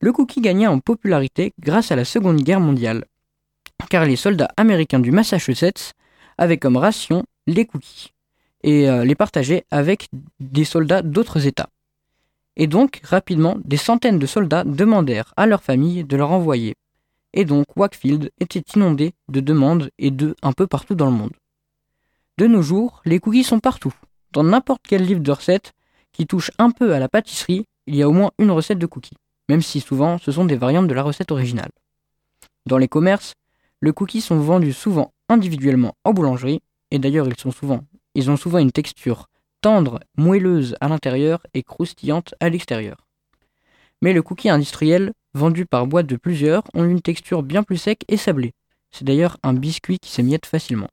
[0.02, 3.06] Le cookie gagna en popularité grâce à la Seconde Guerre mondiale,
[3.90, 5.94] car les soldats américains du Massachusetts
[6.38, 8.12] avaient comme ration les cookies
[8.64, 10.08] et euh, les partageaient avec
[10.40, 11.70] des soldats d'autres États.
[12.56, 16.76] Et donc, rapidement, des centaines de soldats demandèrent à leurs familles de leur envoyer.
[17.34, 21.34] Et donc, Wakefield était inondé de demandes et de un peu partout dans le monde.
[22.38, 23.94] De nos jours, les cookies sont partout.
[24.32, 25.74] Dans n'importe quel livre de recettes
[26.12, 28.86] qui touche un peu à la pâtisserie, il y a au moins une recette de
[28.86, 29.18] cookies,
[29.50, 31.72] même si souvent ce sont des variantes de la recette originale.
[32.66, 33.34] Dans les commerces,
[33.84, 37.82] les cookies sont vendus souvent individuellement en boulangerie, et d'ailleurs ils sont souvent,
[38.16, 39.28] ils ont souvent une texture
[39.60, 43.06] tendre, moelleuse à l'intérieur et croustillante à l'extérieur.
[44.02, 48.04] Mais le cookie industriel, vendu par boîte de plusieurs, ont une texture bien plus sec
[48.08, 48.54] et sablée.
[48.92, 50.90] C'est d'ailleurs un biscuit qui s'émiette facilement.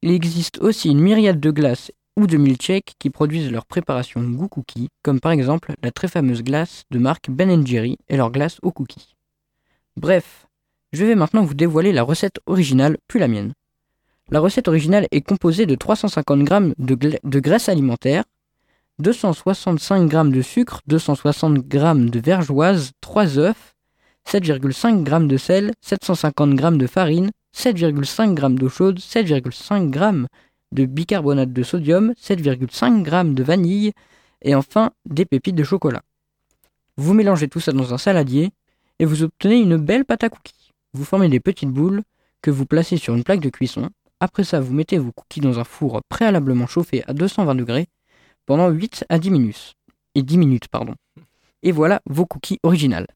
[0.00, 4.48] Il existe aussi une myriade de glaces ou de milkshakes qui produisent leur préparation goût
[4.48, 8.58] cookie, comme par exemple la très fameuse glace de marque Ben Jerry et leur glace
[8.62, 9.16] au cookie.
[9.96, 10.46] Bref,
[10.94, 13.52] je vais maintenant vous dévoiler la recette originale, puis la mienne.
[14.30, 18.24] La recette originale est composée de 350 g de, graisse alimentaire,
[19.00, 23.74] 265 g de sucre, 260 g de vergeoise, 3 œufs,
[24.26, 30.26] 7,5 g de sel, 750 g de farine, 7,5 g d'eau chaude, 7,5 g
[30.72, 33.92] de bicarbonate de sodium, 7,5 g de vanille
[34.42, 36.02] et enfin des pépites de chocolat.
[36.96, 38.52] Vous mélangez tout ça dans un saladier
[39.00, 40.63] et vous obtenez une belle pâte à cookies.
[40.94, 42.02] Vous formez des petites boules
[42.40, 43.90] que vous placez sur une plaque de cuisson.
[44.20, 47.88] Après ça, vous mettez vos cookies dans un four préalablement chauffé à 220 degrés
[48.46, 49.74] pendant 8 à 10 minutes.
[50.14, 50.94] Et 10 minutes, pardon.
[51.64, 53.08] Et voilà vos cookies originales.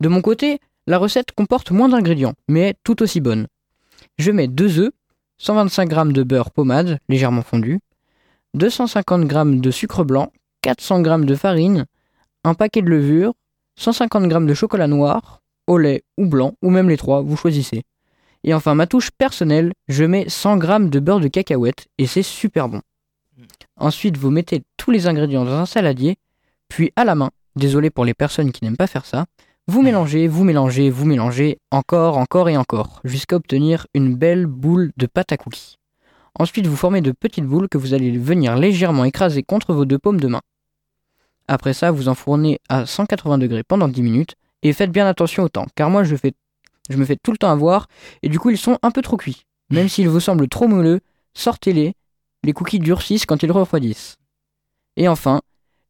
[0.00, 0.58] De mon côté,
[0.88, 3.46] la recette comporte moins d'ingrédients, mais est tout aussi bonne.
[4.18, 4.92] Je mets 2 œufs,
[5.38, 7.78] 125 g de beurre pommade légèrement fondu,
[8.54, 10.32] 250 g de sucre blanc,
[10.62, 11.86] 400 g de farine,
[12.42, 13.34] un paquet de levure,
[13.76, 17.82] 150 g de chocolat noir, au lait ou blanc, ou même les trois, vous choisissez.
[18.44, 22.22] Et enfin, ma touche personnelle, je mets 100 g de beurre de cacahuète et c'est
[22.22, 22.80] super bon.
[23.76, 26.16] Ensuite, vous mettez tous les ingrédients dans un saladier,
[26.68, 29.26] puis à la main, désolé pour les personnes qui n'aiment pas faire ça,
[29.66, 34.90] vous mélangez, vous mélangez, vous mélangez, encore, encore et encore, jusqu'à obtenir une belle boule
[34.96, 35.76] de pâte à cookies.
[36.38, 39.98] Ensuite, vous formez de petites boules que vous allez venir légèrement écraser contre vos deux
[39.98, 40.40] paumes de main.
[41.48, 45.48] Après ça, vous enfournez à 180 degrés pendant 10 minutes et faites bien attention au
[45.48, 46.32] temps, car moi je, fais,
[46.88, 47.86] je me fais tout le temps avoir
[48.22, 49.44] et du coup ils sont un peu trop cuits.
[49.70, 51.00] Même s'ils vous semblent trop moelleux,
[51.34, 51.94] sortez-les,
[52.42, 54.16] les cookies durcissent quand ils refroidissent.
[54.96, 55.40] Et enfin,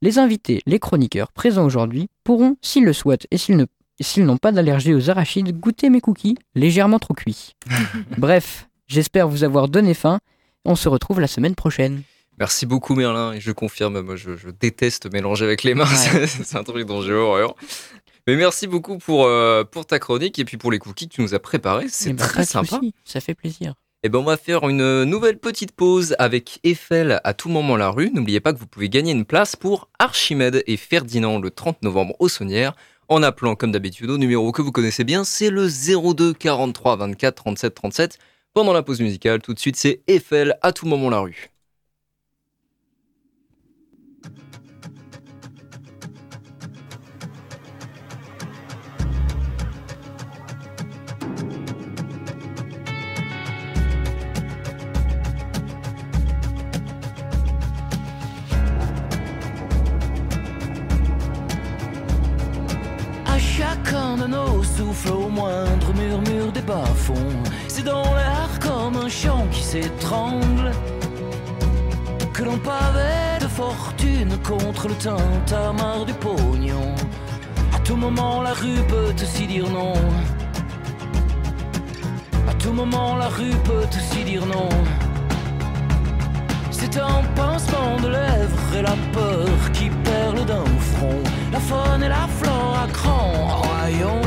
[0.03, 3.67] les invités, les chroniqueurs présents aujourd'hui pourront, s'ils le souhaitent et s'ils ne
[4.03, 7.55] s'ils n'ont pas d'allergie aux arachides, goûter mes cookies légèrement trop cuits.
[8.17, 10.21] Bref, j'espère vous avoir donné faim.
[10.65, 12.03] On se retrouve la semaine prochaine.
[12.39, 16.27] Merci beaucoup Merlin, et je confirme, moi je, je déteste mélanger avec les mains, Ouais.
[16.27, 17.55] c'est un truc dont j'ai horreur.
[18.27, 21.23] Mais merci beaucoup pour, euh, pour ta chronique et puis pour les cookies que tu
[21.23, 22.81] nous as préparés, c'est Eh ben, très sympa.
[23.05, 23.75] ça fait plaisir.
[24.03, 27.91] Et ben on va faire une nouvelle petite pause avec Eiffel à tout moment la
[27.91, 28.11] rue.
[28.15, 32.15] N'oubliez pas que vous pouvez gagner une place pour Archimède et Ferdinand le 30 novembre
[32.19, 32.75] au Saunière
[33.09, 37.35] en appelant comme d'habitude au numéro que vous connaissez bien, c'est le 02 43 24
[37.35, 38.19] 37 37.
[38.55, 41.51] Pendant la pause musicale, tout de suite c'est Eiffel à tout moment la rue.
[64.31, 70.71] Nos souffles, au moindre murmure des bas-fonds, c'est dans l'air comme un chant qui s'étrangle
[72.33, 76.95] que l'on pavait de fortune contre le tintamarre du pognon.
[77.75, 79.95] À tout moment, la rue peut aussi dire non.
[82.49, 84.69] À tout moment, la rue peut aussi dire non.
[86.93, 91.23] C'est un pincement de lèvres et la peur qui perle d'un front.
[91.53, 94.21] La faune et la flore à cran rayon.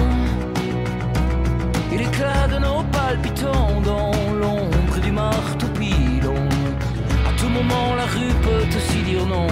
[1.92, 6.48] Et l'éclat de nos palpitants dans l'ombre du marteau pilon.
[7.28, 9.48] À tout moment, la rue peut aussi dire non.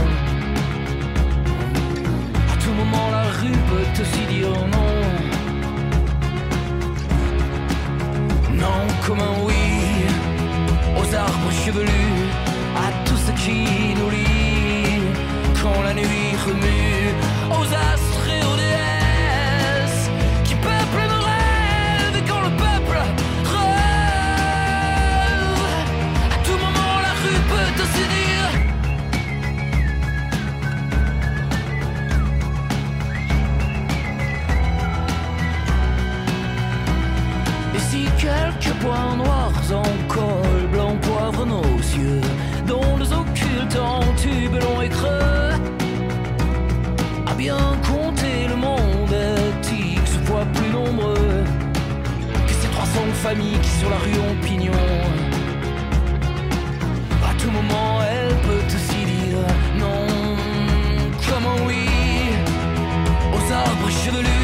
[2.54, 4.94] À tout moment, la rue peut aussi dire non.
[8.54, 9.56] Non comme un oui
[10.98, 15.02] aux arbres chevelus, à tout ce qui nous lie.
[15.62, 17.14] Quand la nuit remue,
[17.52, 20.10] aux astres et aux déesses
[20.44, 22.98] qui peuplent nos rêves et quand le peuple
[23.54, 23.92] rêve.
[26.36, 28.52] À tout moment, la rue peut aussi dire.
[37.76, 39.84] Et si quelques points noirs en
[43.78, 45.52] en tube et creux,
[47.28, 47.58] à bien
[47.88, 51.44] compter le monde éthique se voit plus nombreux
[52.48, 54.72] que ces 300 familles qui sur la rue ont pignon.
[57.30, 59.46] À tout moment, elle peut aussi dire
[59.80, 60.06] non,
[61.28, 61.86] comme un oui
[63.34, 64.41] aux arbres chevelus,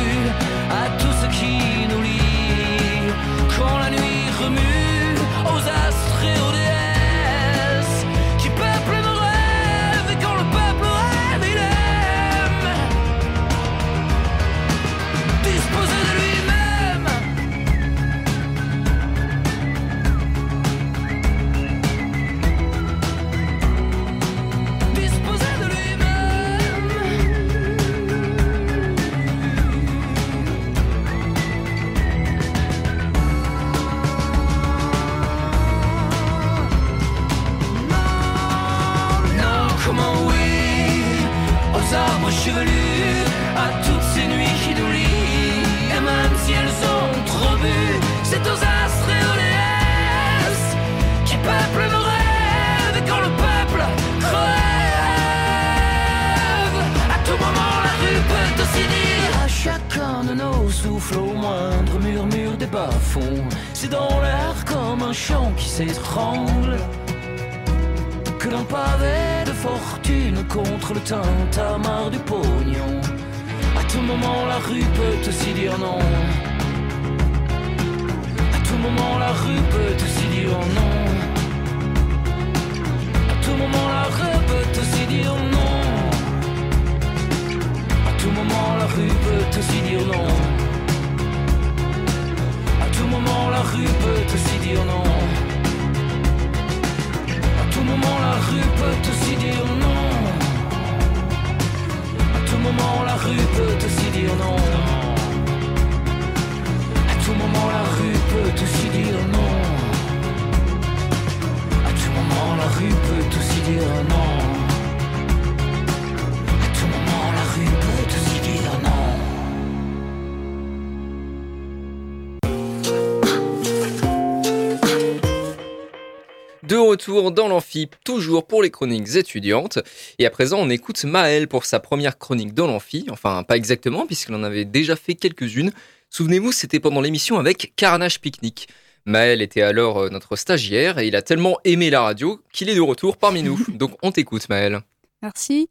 [127.07, 129.79] retour dans l'amphi, toujours pour les chroniques étudiantes.
[130.19, 133.05] Et à présent, on écoute Maël pour sa première chronique dans l'amphi.
[133.09, 135.71] Enfin, pas exactement, puisqu'il en avait déjà fait quelques-unes.
[136.09, 138.67] Souvenez-vous, c'était pendant l'émission avec Carnage Picnic.
[139.05, 142.75] Maël était alors euh, notre stagiaire et il a tellement aimé la radio qu'il est
[142.75, 143.57] de retour parmi nous.
[143.69, 144.81] Donc on t'écoute Maël.
[145.21, 145.69] Merci.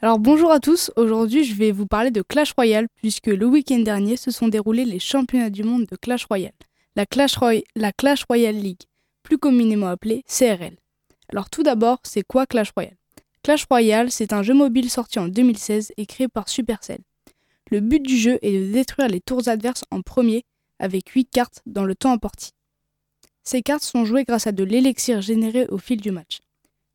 [0.00, 3.80] Alors bonjour à tous, aujourd'hui je vais vous parler de Clash Royale puisque le week-end
[3.80, 6.52] dernier se sont déroulés les championnats du monde de Clash Royale,
[6.94, 8.82] la Clash, Roy- la Clash Royale League,
[9.28, 10.78] plus communément appelée CRL.
[11.28, 12.96] Alors tout d'abord, c'est quoi Clash Royale?
[13.42, 17.02] Clash Royale, c'est un jeu mobile sorti en 2016 et créé par Supercell.
[17.70, 20.44] Le but du jeu est de détruire les tours adverses en premier
[20.78, 22.52] avec 8 cartes dans le temps imparti.
[23.44, 26.38] Ces cartes sont jouées grâce à de l'élixir généré au fil du match.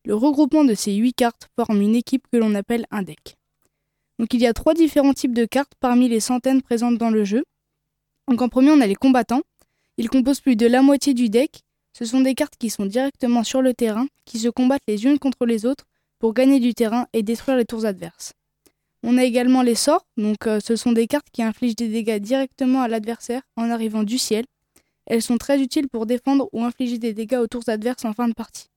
[0.04, 3.36] Le regroupement de ces 8 cartes forme une équipe que l'on appelle un deck.
[4.18, 7.22] Donc il y a trois différents types de cartes parmi les centaines présentes dans le
[7.22, 7.44] jeu.
[8.28, 9.42] Donc en premier on a les combattants.
[9.98, 11.62] Ils composent plus de la moitié du deck.
[11.96, 15.20] Ce sont des cartes qui sont directement sur le terrain, qui se combattent les unes
[15.20, 15.84] contre les autres
[16.18, 18.32] pour gagner du terrain et détruire les tours adverses.
[19.04, 22.18] On a également les sorts, donc euh, ce sont des cartes qui infligent des dégâts
[22.18, 24.44] directement à l'adversaire en arrivant du ciel.
[25.06, 28.26] Elles sont très utiles pour défendre ou infliger des dégâts aux tours adverses en fin
[28.26, 28.70] de partie.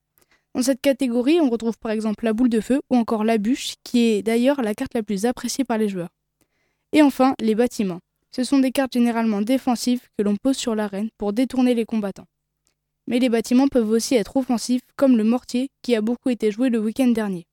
[0.54, 3.76] Dans cette catégorie, on retrouve par exemple la boule de feu ou encore la bûche,
[3.84, 6.10] qui est d'ailleurs la carte la plus appréciée par les joueurs.
[6.94, 8.00] Et enfin, les bâtiments.
[8.36, 12.28] Ce sont des cartes généralement défensives que l'on pose sur l'arène pour détourner les combattants.
[13.08, 16.70] Mais les bâtiments peuvent aussi être offensifs, comme le mortier qui a beaucoup été joué
[16.70, 17.48] le week-end dernier.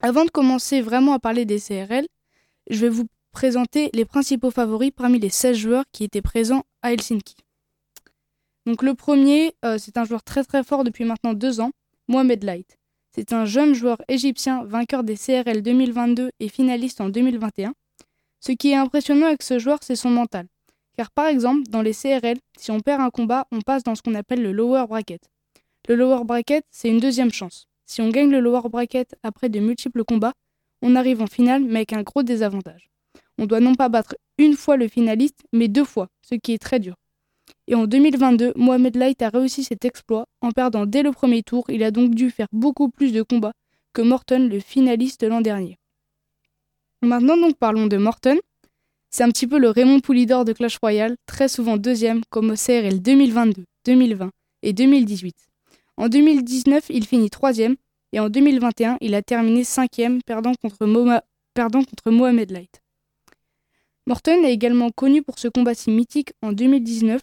[0.00, 2.06] Avant de commencer vraiment à parler des CRL,
[2.68, 6.92] je vais vous présenter les principaux favoris parmi les 16 joueurs qui étaient présents à
[6.92, 7.36] Helsinki.
[8.66, 11.70] Donc le premier, euh, c'est un joueur très très fort depuis maintenant deux ans,
[12.08, 12.78] Mohamed Light.
[13.14, 17.74] C'est un jeune joueur égyptien vainqueur des CRL 2022 et finaliste en 2021.
[18.40, 20.46] Ce qui est impressionnant avec ce joueur, c'est son mental.
[21.00, 24.02] Car par exemple, dans les CRL, si on perd un combat, on passe dans ce
[24.02, 25.30] qu'on appelle le lower bracket.
[25.88, 27.68] Le lower bracket, c'est une deuxième chance.
[27.86, 30.34] Si on gagne le lower bracket après de multiples combats,
[30.82, 32.90] on arrive en finale mais avec un gros désavantage.
[33.38, 36.58] On doit non pas battre une fois le finaliste, mais deux fois, ce qui est
[36.58, 36.96] très dur.
[37.66, 41.64] Et en 2022, Mohamed Light a réussi cet exploit en perdant dès le premier tour.
[41.70, 43.54] Il a donc dû faire beaucoup plus de combats
[43.94, 45.78] que Morton, le finaliste l'an dernier.
[47.00, 48.36] Maintenant donc parlons de Morton.
[49.12, 52.54] C'est un petit peu le Raymond Poulidor de Clash Royale, très souvent deuxième comme au
[52.54, 54.30] CRL 2022, 2020
[54.62, 55.34] et 2018.
[55.96, 57.74] En 2019, il finit troisième
[58.12, 60.86] et en 2021, il a terminé cinquième, perdant contre,
[62.10, 62.80] Mohamed Light.
[64.06, 67.20] Morton est également connu pour ce combat si mythique en 2019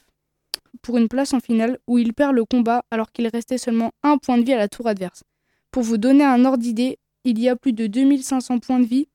[0.82, 4.18] pour une place en finale où il perd le combat alors qu'il restait seulement un
[4.18, 5.24] point de vie à la tour adverse.
[5.72, 9.08] Pour vous donner un ordre d'idée, il y a plus de 2500 points de vie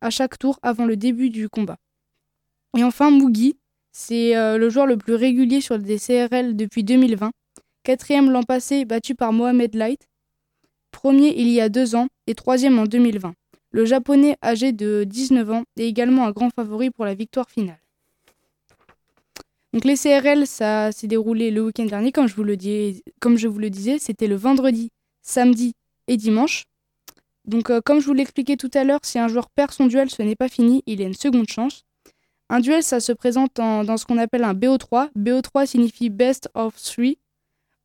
[0.00, 1.78] à chaque tour avant le début du combat.
[2.78, 3.56] Et enfin, Mugi,
[3.90, 7.32] c'est euh, le joueur le plus régulier sur des CRL depuis 2020.
[7.82, 10.06] Quatrième l'an passé, battu par Mohamed Light.
[10.92, 13.34] Premier il y a deux ans et troisième en 2020.
[13.72, 17.80] Le japonais âgé de 19 ans est également un grand favori pour la victoire finale.
[19.72, 24.28] Donc les CRL, ça s'est déroulé le week-end dernier, comme je vous le, disais, c'était
[24.28, 24.90] le vendredi,
[25.22, 25.72] samedi
[26.06, 26.62] et dimanche.
[27.44, 30.10] Donc euh, comme je vous l'expliquais tout à l'heure, si un joueur perd son duel,
[30.10, 31.82] ce n'est pas fini, il a une seconde chance.
[32.50, 35.10] Un duel, ça se présente dans ce qu'on appelle un BO3.
[35.16, 37.18] BO3 signifie Best of Three.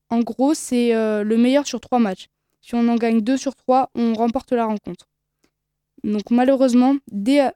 [0.09, 2.27] En gros, c'est euh, le meilleur sur trois matchs.
[2.61, 5.09] Si on en gagne deux sur trois, on remporte la rencontre.
[6.03, 7.51] Donc malheureusement, dès,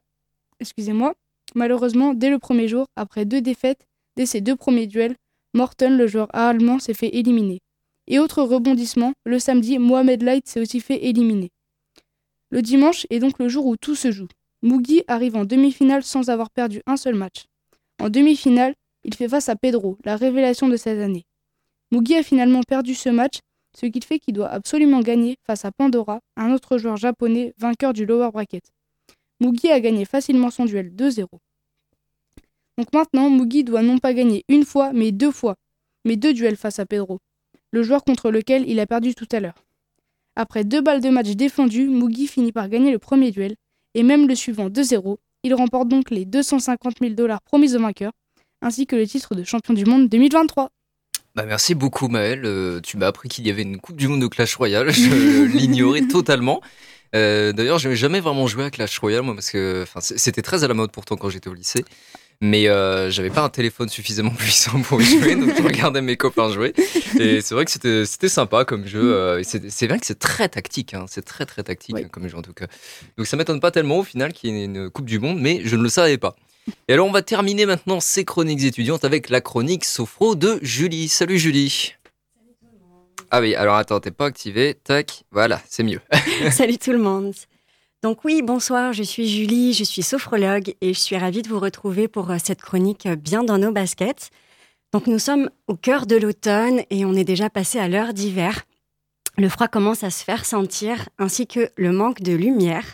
[0.60, 1.14] excusez-moi,
[1.54, 3.86] malheureusement, dès le premier jour, après deux défaites,
[4.16, 5.16] dès ses deux premiers duels,
[5.54, 7.60] Morton, le joueur allemand, s'est fait éliminer.
[8.06, 11.50] Et autre rebondissement, le samedi, Mohamed Light s'est aussi fait éliminer.
[12.50, 14.28] Le dimanche est donc le jour où tout se joue.
[14.62, 17.44] Mugi arrive en demi-finale sans avoir perdu un seul match.
[18.00, 21.24] En demi-finale, il fait face à Pedro, la révélation de cette année.
[21.92, 23.38] Mugi a finalement perdu ce match,
[23.76, 27.92] ce qui fait qu'il doit absolument gagner face à Pandora, un autre joueur japonais vainqueur
[27.92, 28.64] du lower bracket.
[29.40, 31.26] Mugi a gagné facilement son duel 2-0.
[32.76, 35.54] Donc maintenant, Mugi doit non pas gagner une fois, mais deux fois,
[36.04, 37.18] mais deux duels face à Pedro,
[37.70, 39.64] le joueur contre lequel il a perdu tout à l'heure.
[40.34, 43.54] Après deux balles de match défendues, Mugi finit par gagner le premier duel,
[43.94, 45.16] et même le suivant 2-0.
[45.44, 48.12] Il remporte donc les 250 000 dollars promis au vainqueur,
[48.62, 50.70] ainsi que le titre de champion du monde 2023.
[51.34, 54.20] Bah merci beaucoup Maël, euh, tu m'as appris qu'il y avait une Coupe du Monde
[54.20, 56.60] de Clash Royale, je l'ignorais totalement.
[57.14, 60.64] Euh, D'ailleurs, je n'avais jamais vraiment joué à Clash Royale, moi, parce que c'était très
[60.64, 61.84] à la mode pourtant quand j'étais au lycée.
[62.40, 66.16] Mais euh, j'avais pas un téléphone suffisamment puissant pour y jouer, donc je regardais mes
[66.16, 66.72] copains jouer.
[67.18, 69.12] Et c'est vrai que c'était sympa comme jeu.
[69.12, 72.36] Euh, c'est vrai que c'est très tactique, hein, c'est très très tactique hein, comme jeu
[72.36, 72.66] en tout cas.
[73.16, 75.62] Donc ça m'étonne pas tellement au final qu'il y ait une Coupe du Monde, mais
[75.64, 76.36] je ne le savais pas.
[76.86, 81.08] Et alors, on va terminer maintenant ces chroniques étudiantes avec la chronique Sophro de Julie.
[81.08, 81.94] Salut Julie.
[83.30, 84.74] Ah oui, alors attends, t'es pas activé.
[84.84, 86.00] Tac, voilà, c'est mieux.
[86.50, 87.34] Salut tout le monde.
[88.04, 91.58] Donc oui, bonsoir, je suis Julie, je suis sophrologue et je suis ravie de vous
[91.58, 94.30] retrouver pour euh, cette chronique euh, bien dans nos baskets.
[94.92, 98.62] Donc nous sommes au cœur de l'automne et on est déjà passé à l'heure d'hiver.
[99.36, 102.84] Le froid commence à se faire sentir ainsi que le manque de lumière.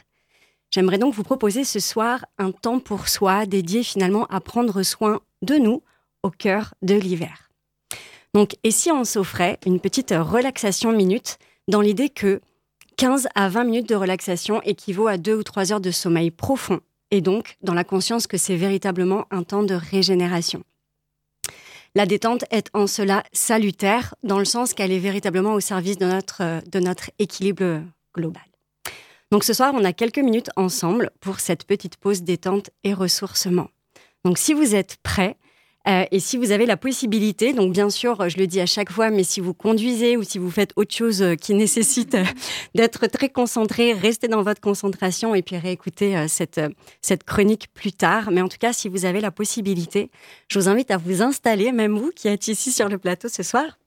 [0.71, 5.21] J'aimerais donc vous proposer ce soir un temps pour soi dédié finalement à prendre soin
[5.43, 5.83] de nous
[6.23, 7.51] au cœur de l'hiver.
[8.33, 11.37] Donc, et si on s'offrait une petite relaxation minute
[11.69, 12.41] dans l'idée que
[12.97, 16.81] 15 à 20 minutes de relaxation équivaut à 2 ou 3 heures de sommeil profond
[17.11, 20.63] et donc dans la conscience que c'est véritablement un temps de régénération.
[21.97, 26.07] La détente est en cela salutaire dans le sens qu'elle est véritablement au service de
[26.07, 27.83] notre, de notre équilibre
[28.15, 28.43] global.
[29.31, 33.69] Donc ce soir, on a quelques minutes ensemble pour cette petite pause détente et ressourcement.
[34.25, 35.37] Donc si vous êtes prêts,
[35.87, 38.91] euh, et si vous avez la possibilité, donc bien sûr, je le dis à chaque
[38.91, 42.25] fois, mais si vous conduisez ou si vous faites autre chose euh, qui nécessite euh,
[42.75, 46.61] d'être très concentré, restez dans votre concentration et puis réécoutez cette,
[47.03, 48.31] cette chronique plus tard.
[48.31, 50.11] Mais en tout cas, si vous avez la possibilité,
[50.49, 53.43] je vous invite à vous installer, même vous qui êtes ici sur le plateau ce
[53.43, 53.79] soir,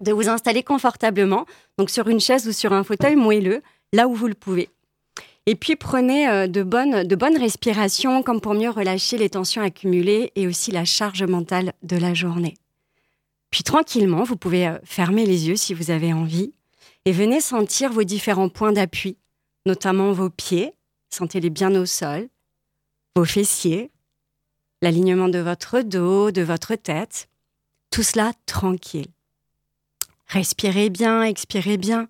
[0.00, 1.46] de vous installer confortablement,
[1.78, 3.62] donc sur une chaise ou sur un fauteuil moelleux,
[3.92, 4.68] là où vous le pouvez.
[5.46, 9.62] Et puis prenez euh, de bonnes, de bonnes respirations comme pour mieux relâcher les tensions
[9.62, 12.54] accumulées et aussi la charge mentale de la journée.
[13.50, 16.52] Puis tranquillement, vous pouvez euh, fermer les yeux si vous avez envie
[17.04, 19.16] et venez sentir vos différents points d'appui,
[19.66, 20.74] notamment vos pieds,
[21.10, 22.28] sentez-les bien au sol,
[23.16, 23.90] vos fessiers,
[24.80, 27.28] l'alignement de votre dos, de votre tête,
[27.90, 29.08] tout cela tranquille.
[30.28, 32.08] Respirez bien, expirez bien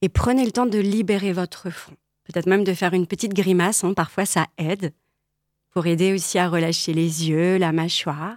[0.00, 1.96] et prenez le temps de libérer votre front.
[2.24, 4.92] Peut-être même de faire une petite grimace, hein, parfois ça aide,
[5.70, 8.36] pour aider aussi à relâcher les yeux, la mâchoire.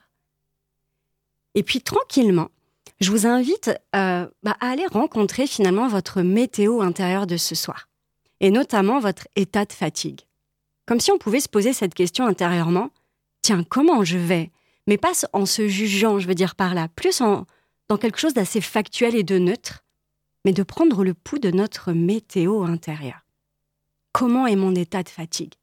[1.54, 2.50] Et puis tranquillement,
[3.00, 7.90] je vous invite euh, bah, à aller rencontrer finalement votre météo intérieure de ce soir,
[8.40, 10.22] et notamment votre état de fatigue.
[10.86, 12.90] Comme si on pouvait se poser cette question intérieurement,
[13.42, 14.52] tiens, comment je vais?
[14.88, 17.46] Mais pas en se jugeant, je veux dire par là, plus en,
[17.90, 19.84] dans quelque chose d'assez factuel et de neutre,
[20.46, 23.25] mais de prendre le pouls de notre météo intérieure.
[24.16, 25.55] Comment est mon état de fatigue.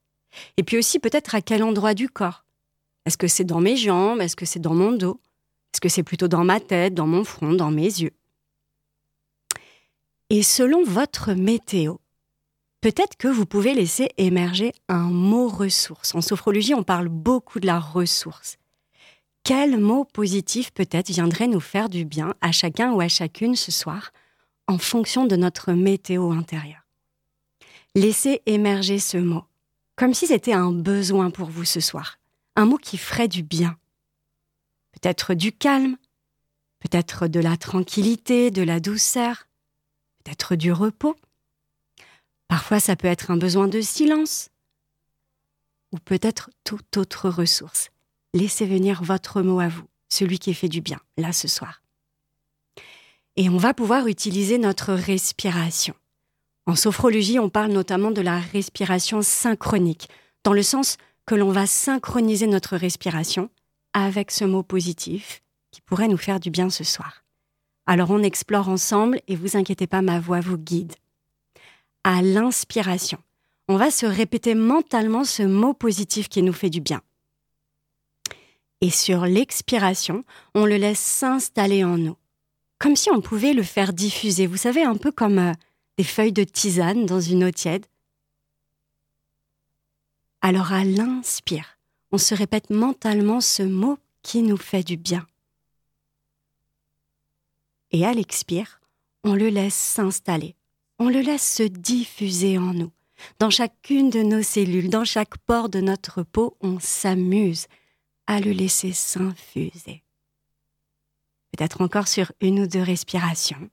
[0.59, 2.45] Et puis aussi peut-être à quel endroit du corps.
[3.07, 4.21] Est-ce que c'est dans mes jambes?
[4.21, 5.23] Est-ce que c'est dans mon dos?
[5.73, 8.13] Est-ce que c'est plutôt dans ma tête, dans mon front, dans mes yeux?
[10.29, 11.97] Et selon votre météo,
[12.83, 16.15] peut-être que vous pouvez laisser émerger un mot ressource.
[16.15, 18.59] En sophrologie, on parle beaucoup de la ressource.
[19.45, 23.73] Quel mot positif peut-être viendrait nous faire du bien à chacun ou à chacune ce
[23.73, 24.11] soir
[24.67, 26.82] en fonction de notre météo intérieure?
[27.95, 29.45] Laissez émerger ce mot,
[29.97, 32.19] comme si c'était un besoin pour vous ce soir,
[32.57, 33.77] un mot qui ferait du bien.
[34.93, 35.97] Peut-être du calme,
[36.81, 39.49] peut-être de la tranquillité, de la douceur,
[40.25, 41.17] peut-être du repos.
[42.49, 44.51] Parfois ça peut être un besoin de silence,
[45.93, 47.93] ou peut-être toute autre ressource
[48.35, 51.83] laissez venir votre mot à vous, celui qui fait du bien, là ce soir.
[53.37, 55.95] Et on va pouvoir utiliser notre respiration.
[56.67, 60.09] En sophrologie, on parle notamment de la respiration synchronique,
[60.45, 60.97] dans le sens
[61.27, 63.51] que l'on va synchroniser notre respiration
[63.93, 67.25] avec ce mot positif qui pourrait nous faire du bien ce soir.
[67.87, 70.95] Alors on explore ensemble et vous inquiétez pas, ma voix vous guide.
[72.05, 73.19] À l'inspiration,
[73.69, 77.01] on va se répéter mentalement ce mot positif qui nous fait du bien.
[78.81, 82.17] Et sur l'expiration, on le laisse s'installer en nous.
[82.79, 85.53] Comme si on pouvait le faire diffuser, vous savez, un peu comme euh,
[85.99, 87.87] des feuilles de tisane dans une eau tiède.
[90.41, 91.79] Alors à l'inspire,
[92.11, 95.27] on se répète mentalement ce mot qui nous fait du bien.
[97.91, 98.81] Et à l'expire,
[99.25, 100.57] on le laisse s'installer,
[100.99, 102.91] on le laisse se diffuser en nous.
[103.39, 107.67] Dans chacune de nos cellules, dans chaque pore de notre peau, on s'amuse
[108.27, 110.03] à le laisser s'infuser.
[111.53, 113.71] Peut-être encore sur une ou deux respirations.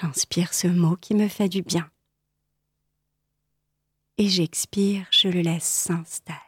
[0.00, 1.90] J'inspire ce mot qui me fait du bien.
[4.16, 6.38] Et j'expire, je le laisse s'installer.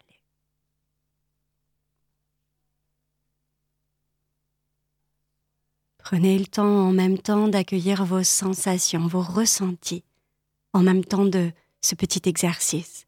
[5.98, 10.04] Prenez le temps en même temps d'accueillir vos sensations, vos ressentis,
[10.72, 11.50] en même temps de
[11.82, 13.06] ce petit exercice.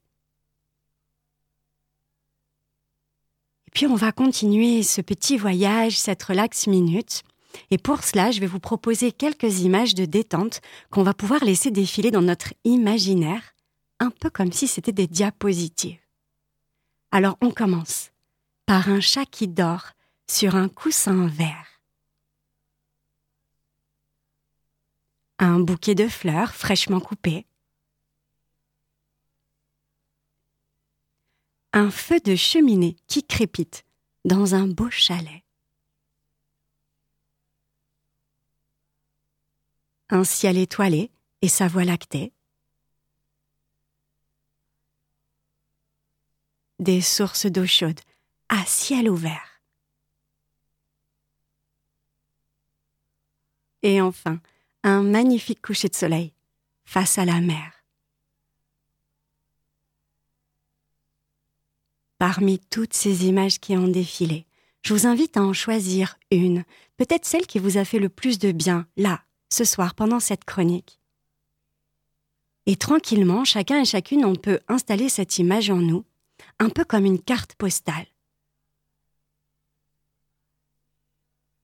[3.73, 7.23] Puis on va continuer ce petit voyage, cette relax minute.
[7.71, 11.71] Et pour cela, je vais vous proposer quelques images de détente qu'on va pouvoir laisser
[11.71, 13.55] défiler dans notre imaginaire,
[14.01, 15.99] un peu comme si c'était des diapositives.
[17.11, 18.11] Alors on commence
[18.67, 19.93] par un chat qui dort
[20.27, 21.81] sur un coussin vert.
[25.39, 27.47] Un bouquet de fleurs fraîchement coupées.
[31.73, 33.85] un feu de cheminée qui crépite
[34.25, 35.42] dans un beau chalet.
[40.15, 41.11] Un ciel étoilé
[41.41, 42.35] et sa voie lactée.
[46.79, 47.99] Des sources d'eau chaude
[48.51, 49.63] à ciel ouvert.
[53.83, 54.39] Et enfin,
[54.83, 56.35] un magnifique coucher de soleil
[56.85, 57.73] face à la mer.
[62.19, 64.45] Parmi toutes ces images qui ont défilé,
[64.83, 66.65] je vous invite à en choisir une,
[66.99, 70.45] peut-être celle qui vous a fait le plus de bien, là, ce soir, pendant cette
[70.45, 70.99] chronique.
[72.67, 76.05] Et tranquillement, chacun et chacune, on peut installer cette image en nous,
[76.59, 78.07] un peu comme une carte postale.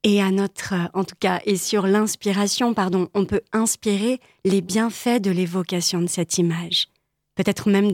[0.05, 5.21] Et à notre, en tout cas, et sur l'inspiration, pardon, on peut inspirer les bienfaits
[5.21, 6.89] de l'évocation de cette image.
[7.35, 7.93] Peut-être même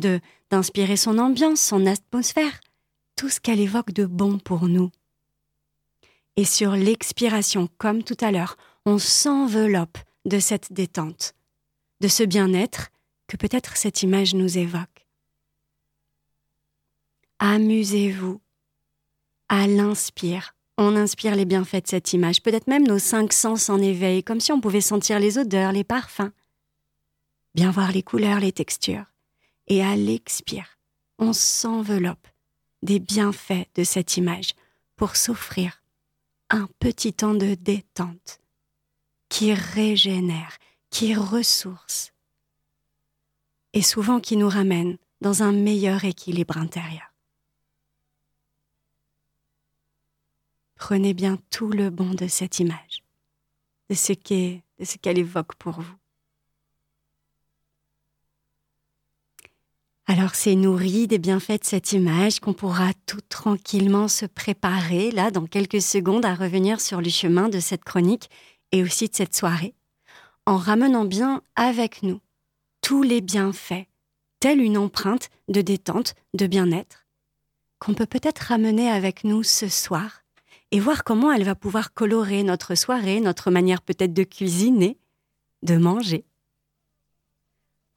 [0.51, 2.61] d'inspirer son ambiance, son atmosphère,
[3.17, 4.91] tout ce qu'elle évoque de bon pour nous.
[6.37, 8.57] Et sur l'expiration, comme tout à l'heure,
[8.87, 11.35] on s'enveloppe de cette détente,
[12.01, 12.91] de ce bien-être
[13.27, 15.07] que peut-être cette image nous évoque.
[17.39, 18.41] Amusez-vous.
[19.49, 20.55] À l'inspire.
[20.77, 24.41] On inspire les bienfaits de cette image, peut-être même nos cinq sens en éveil, comme
[24.41, 26.33] si on pouvait sentir les odeurs, les parfums,
[27.55, 29.05] bien voir les couleurs, les textures.
[29.69, 30.79] Et à l'expire,
[31.19, 32.27] on s'enveloppe
[32.83, 34.55] des bienfaits de cette image
[34.97, 35.83] pour s'offrir
[36.51, 38.41] un petit temps de détente
[39.35, 40.59] qui régénère,
[40.91, 42.13] qui ressource
[43.73, 47.13] et souvent qui nous ramène dans un meilleur équilibre intérieur.
[50.77, 53.03] Prenez bien tout le bon de cette image,
[53.91, 55.97] de ce qu'elle évoque pour vous.
[60.07, 65.33] Alors c'est nourri des bienfaits de cette image qu'on pourra tout tranquillement se préparer, là,
[65.33, 68.31] dans quelques secondes, à revenir sur le chemin de cette chronique
[68.75, 69.73] et aussi de cette soirée,
[70.47, 72.21] en ramenant bien avec nous
[72.83, 73.87] tous les bienfaits,
[74.41, 77.07] telle une empreinte de détente, de bien-être,
[77.79, 80.25] qu'on peut peut-être ramener avec nous ce soir
[80.73, 84.99] et voir comment elle va pouvoir colorer notre soirée, notre manière peut-être de cuisiner,
[85.63, 86.25] de manger.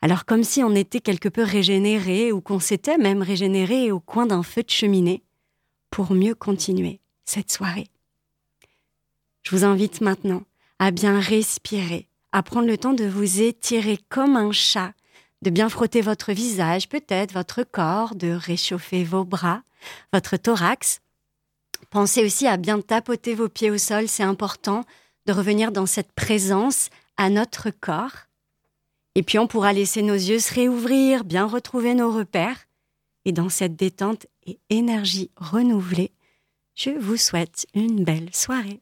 [0.03, 4.27] Alors comme si on était quelque peu régénéré ou qu'on s'était même régénéré au coin
[4.27, 5.23] d'un feu de cheminée
[5.89, 7.87] pour mieux continuer cette soirée.
[9.41, 10.43] Je vous invite maintenant
[10.79, 14.93] à bien respirer, à prendre le temps de vous étirer comme un chat,
[15.41, 19.61] de bien frotter votre visage, peut-être votre corps, de réchauffer vos bras,
[20.13, 20.99] votre thorax.
[21.89, 24.83] Pensez aussi à bien tapoter vos pieds au sol, c'est important
[25.25, 28.27] de revenir dans cette présence à notre corps
[29.17, 32.67] et puis on pourra laisser nos yeux se réouvrir, bien retrouver nos repères.
[33.25, 36.11] Et dans cette détente et énergie renouvelée,
[36.75, 38.79] je vous souhaite une belle soirée.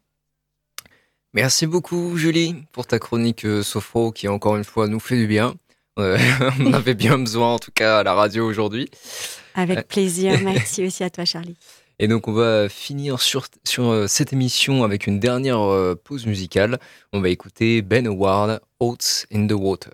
[1.35, 5.27] Merci beaucoup Julie pour ta chronique euh, Sophro qui encore une fois nous fait du
[5.27, 5.53] bien.
[5.99, 6.17] Euh,
[6.61, 8.89] on avait bien besoin en tout cas à la radio aujourd'hui.
[9.53, 11.57] Avec plaisir, merci aussi à toi Charlie.
[11.99, 15.59] Et donc on va finir sur, sur euh, cette émission avec une dernière
[16.05, 16.79] pause musicale.
[17.11, 19.91] On va écouter Ben Howard, Oats in the Water.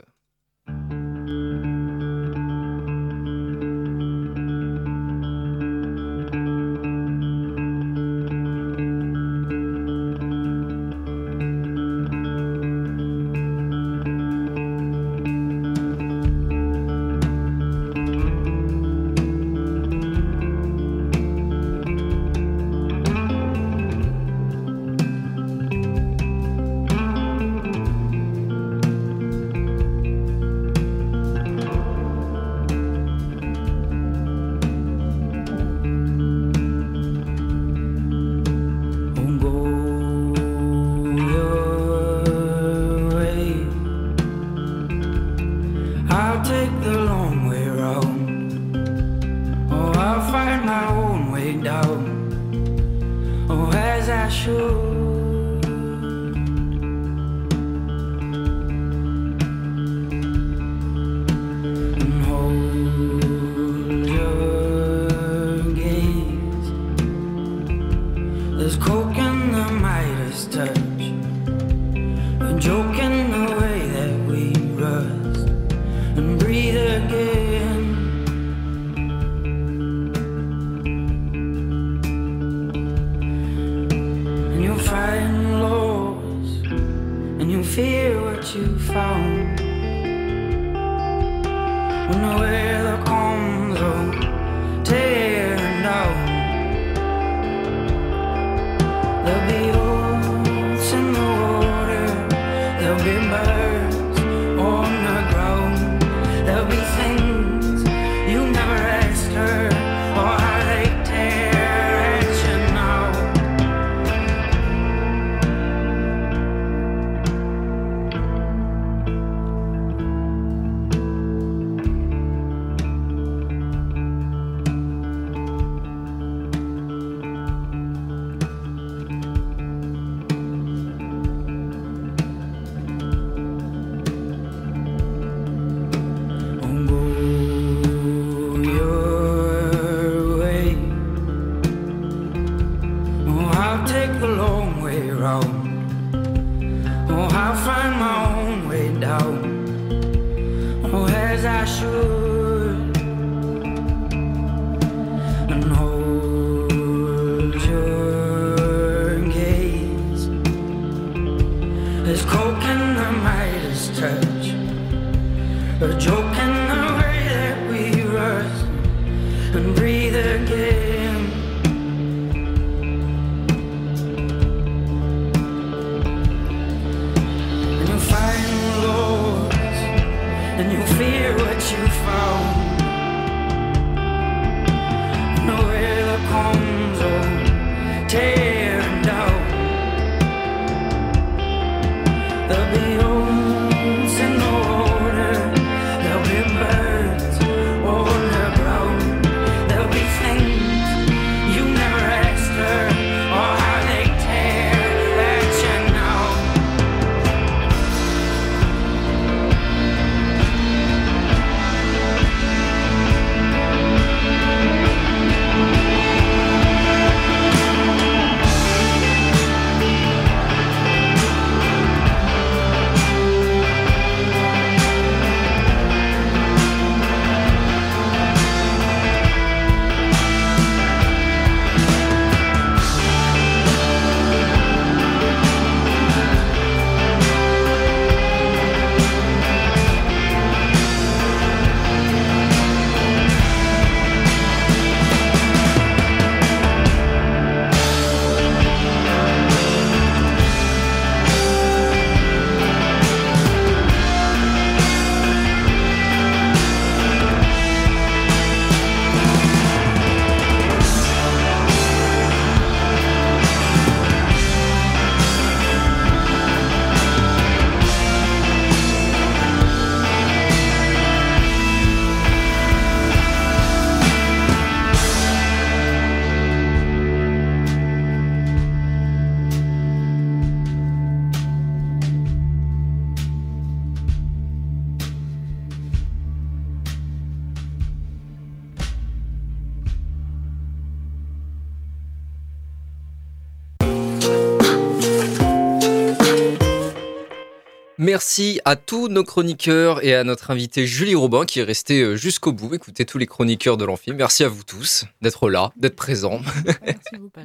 [298.15, 302.17] Merci à tous nos chroniqueurs et à notre invité Julie Robin qui est restée euh,
[302.17, 302.75] jusqu'au bout.
[302.75, 304.11] Écoutez tous les chroniqueurs de l'Amphi.
[304.11, 306.41] Merci à vous tous d'être là, d'être présents.
[306.83, 307.39] Merci beaucoup.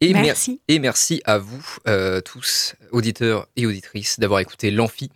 [0.00, 0.62] Et mer- Merci.
[0.68, 5.10] et merci à vous euh, tous, auditeurs et auditrices, d'avoir écouté l'Amphi.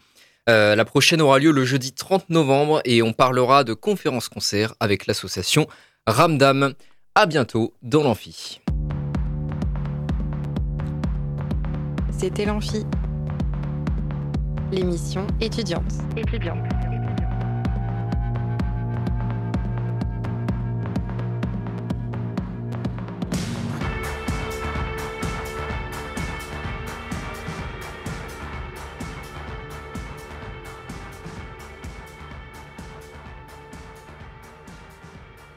[0.50, 5.06] Euh, la prochaine aura lieu le jeudi 30 novembre et on parlera de conférences-concerts avec
[5.06, 5.66] l'association
[6.06, 6.74] Ramdam.
[7.14, 8.60] À bientôt dans l'Amphi.
[12.18, 12.84] C'était l'Amphi.
[14.70, 15.82] L'émission étudiante.
[16.16, 16.58] Étudiante.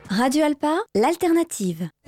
[0.09, 1.91] Radio Alpa, l'alternative.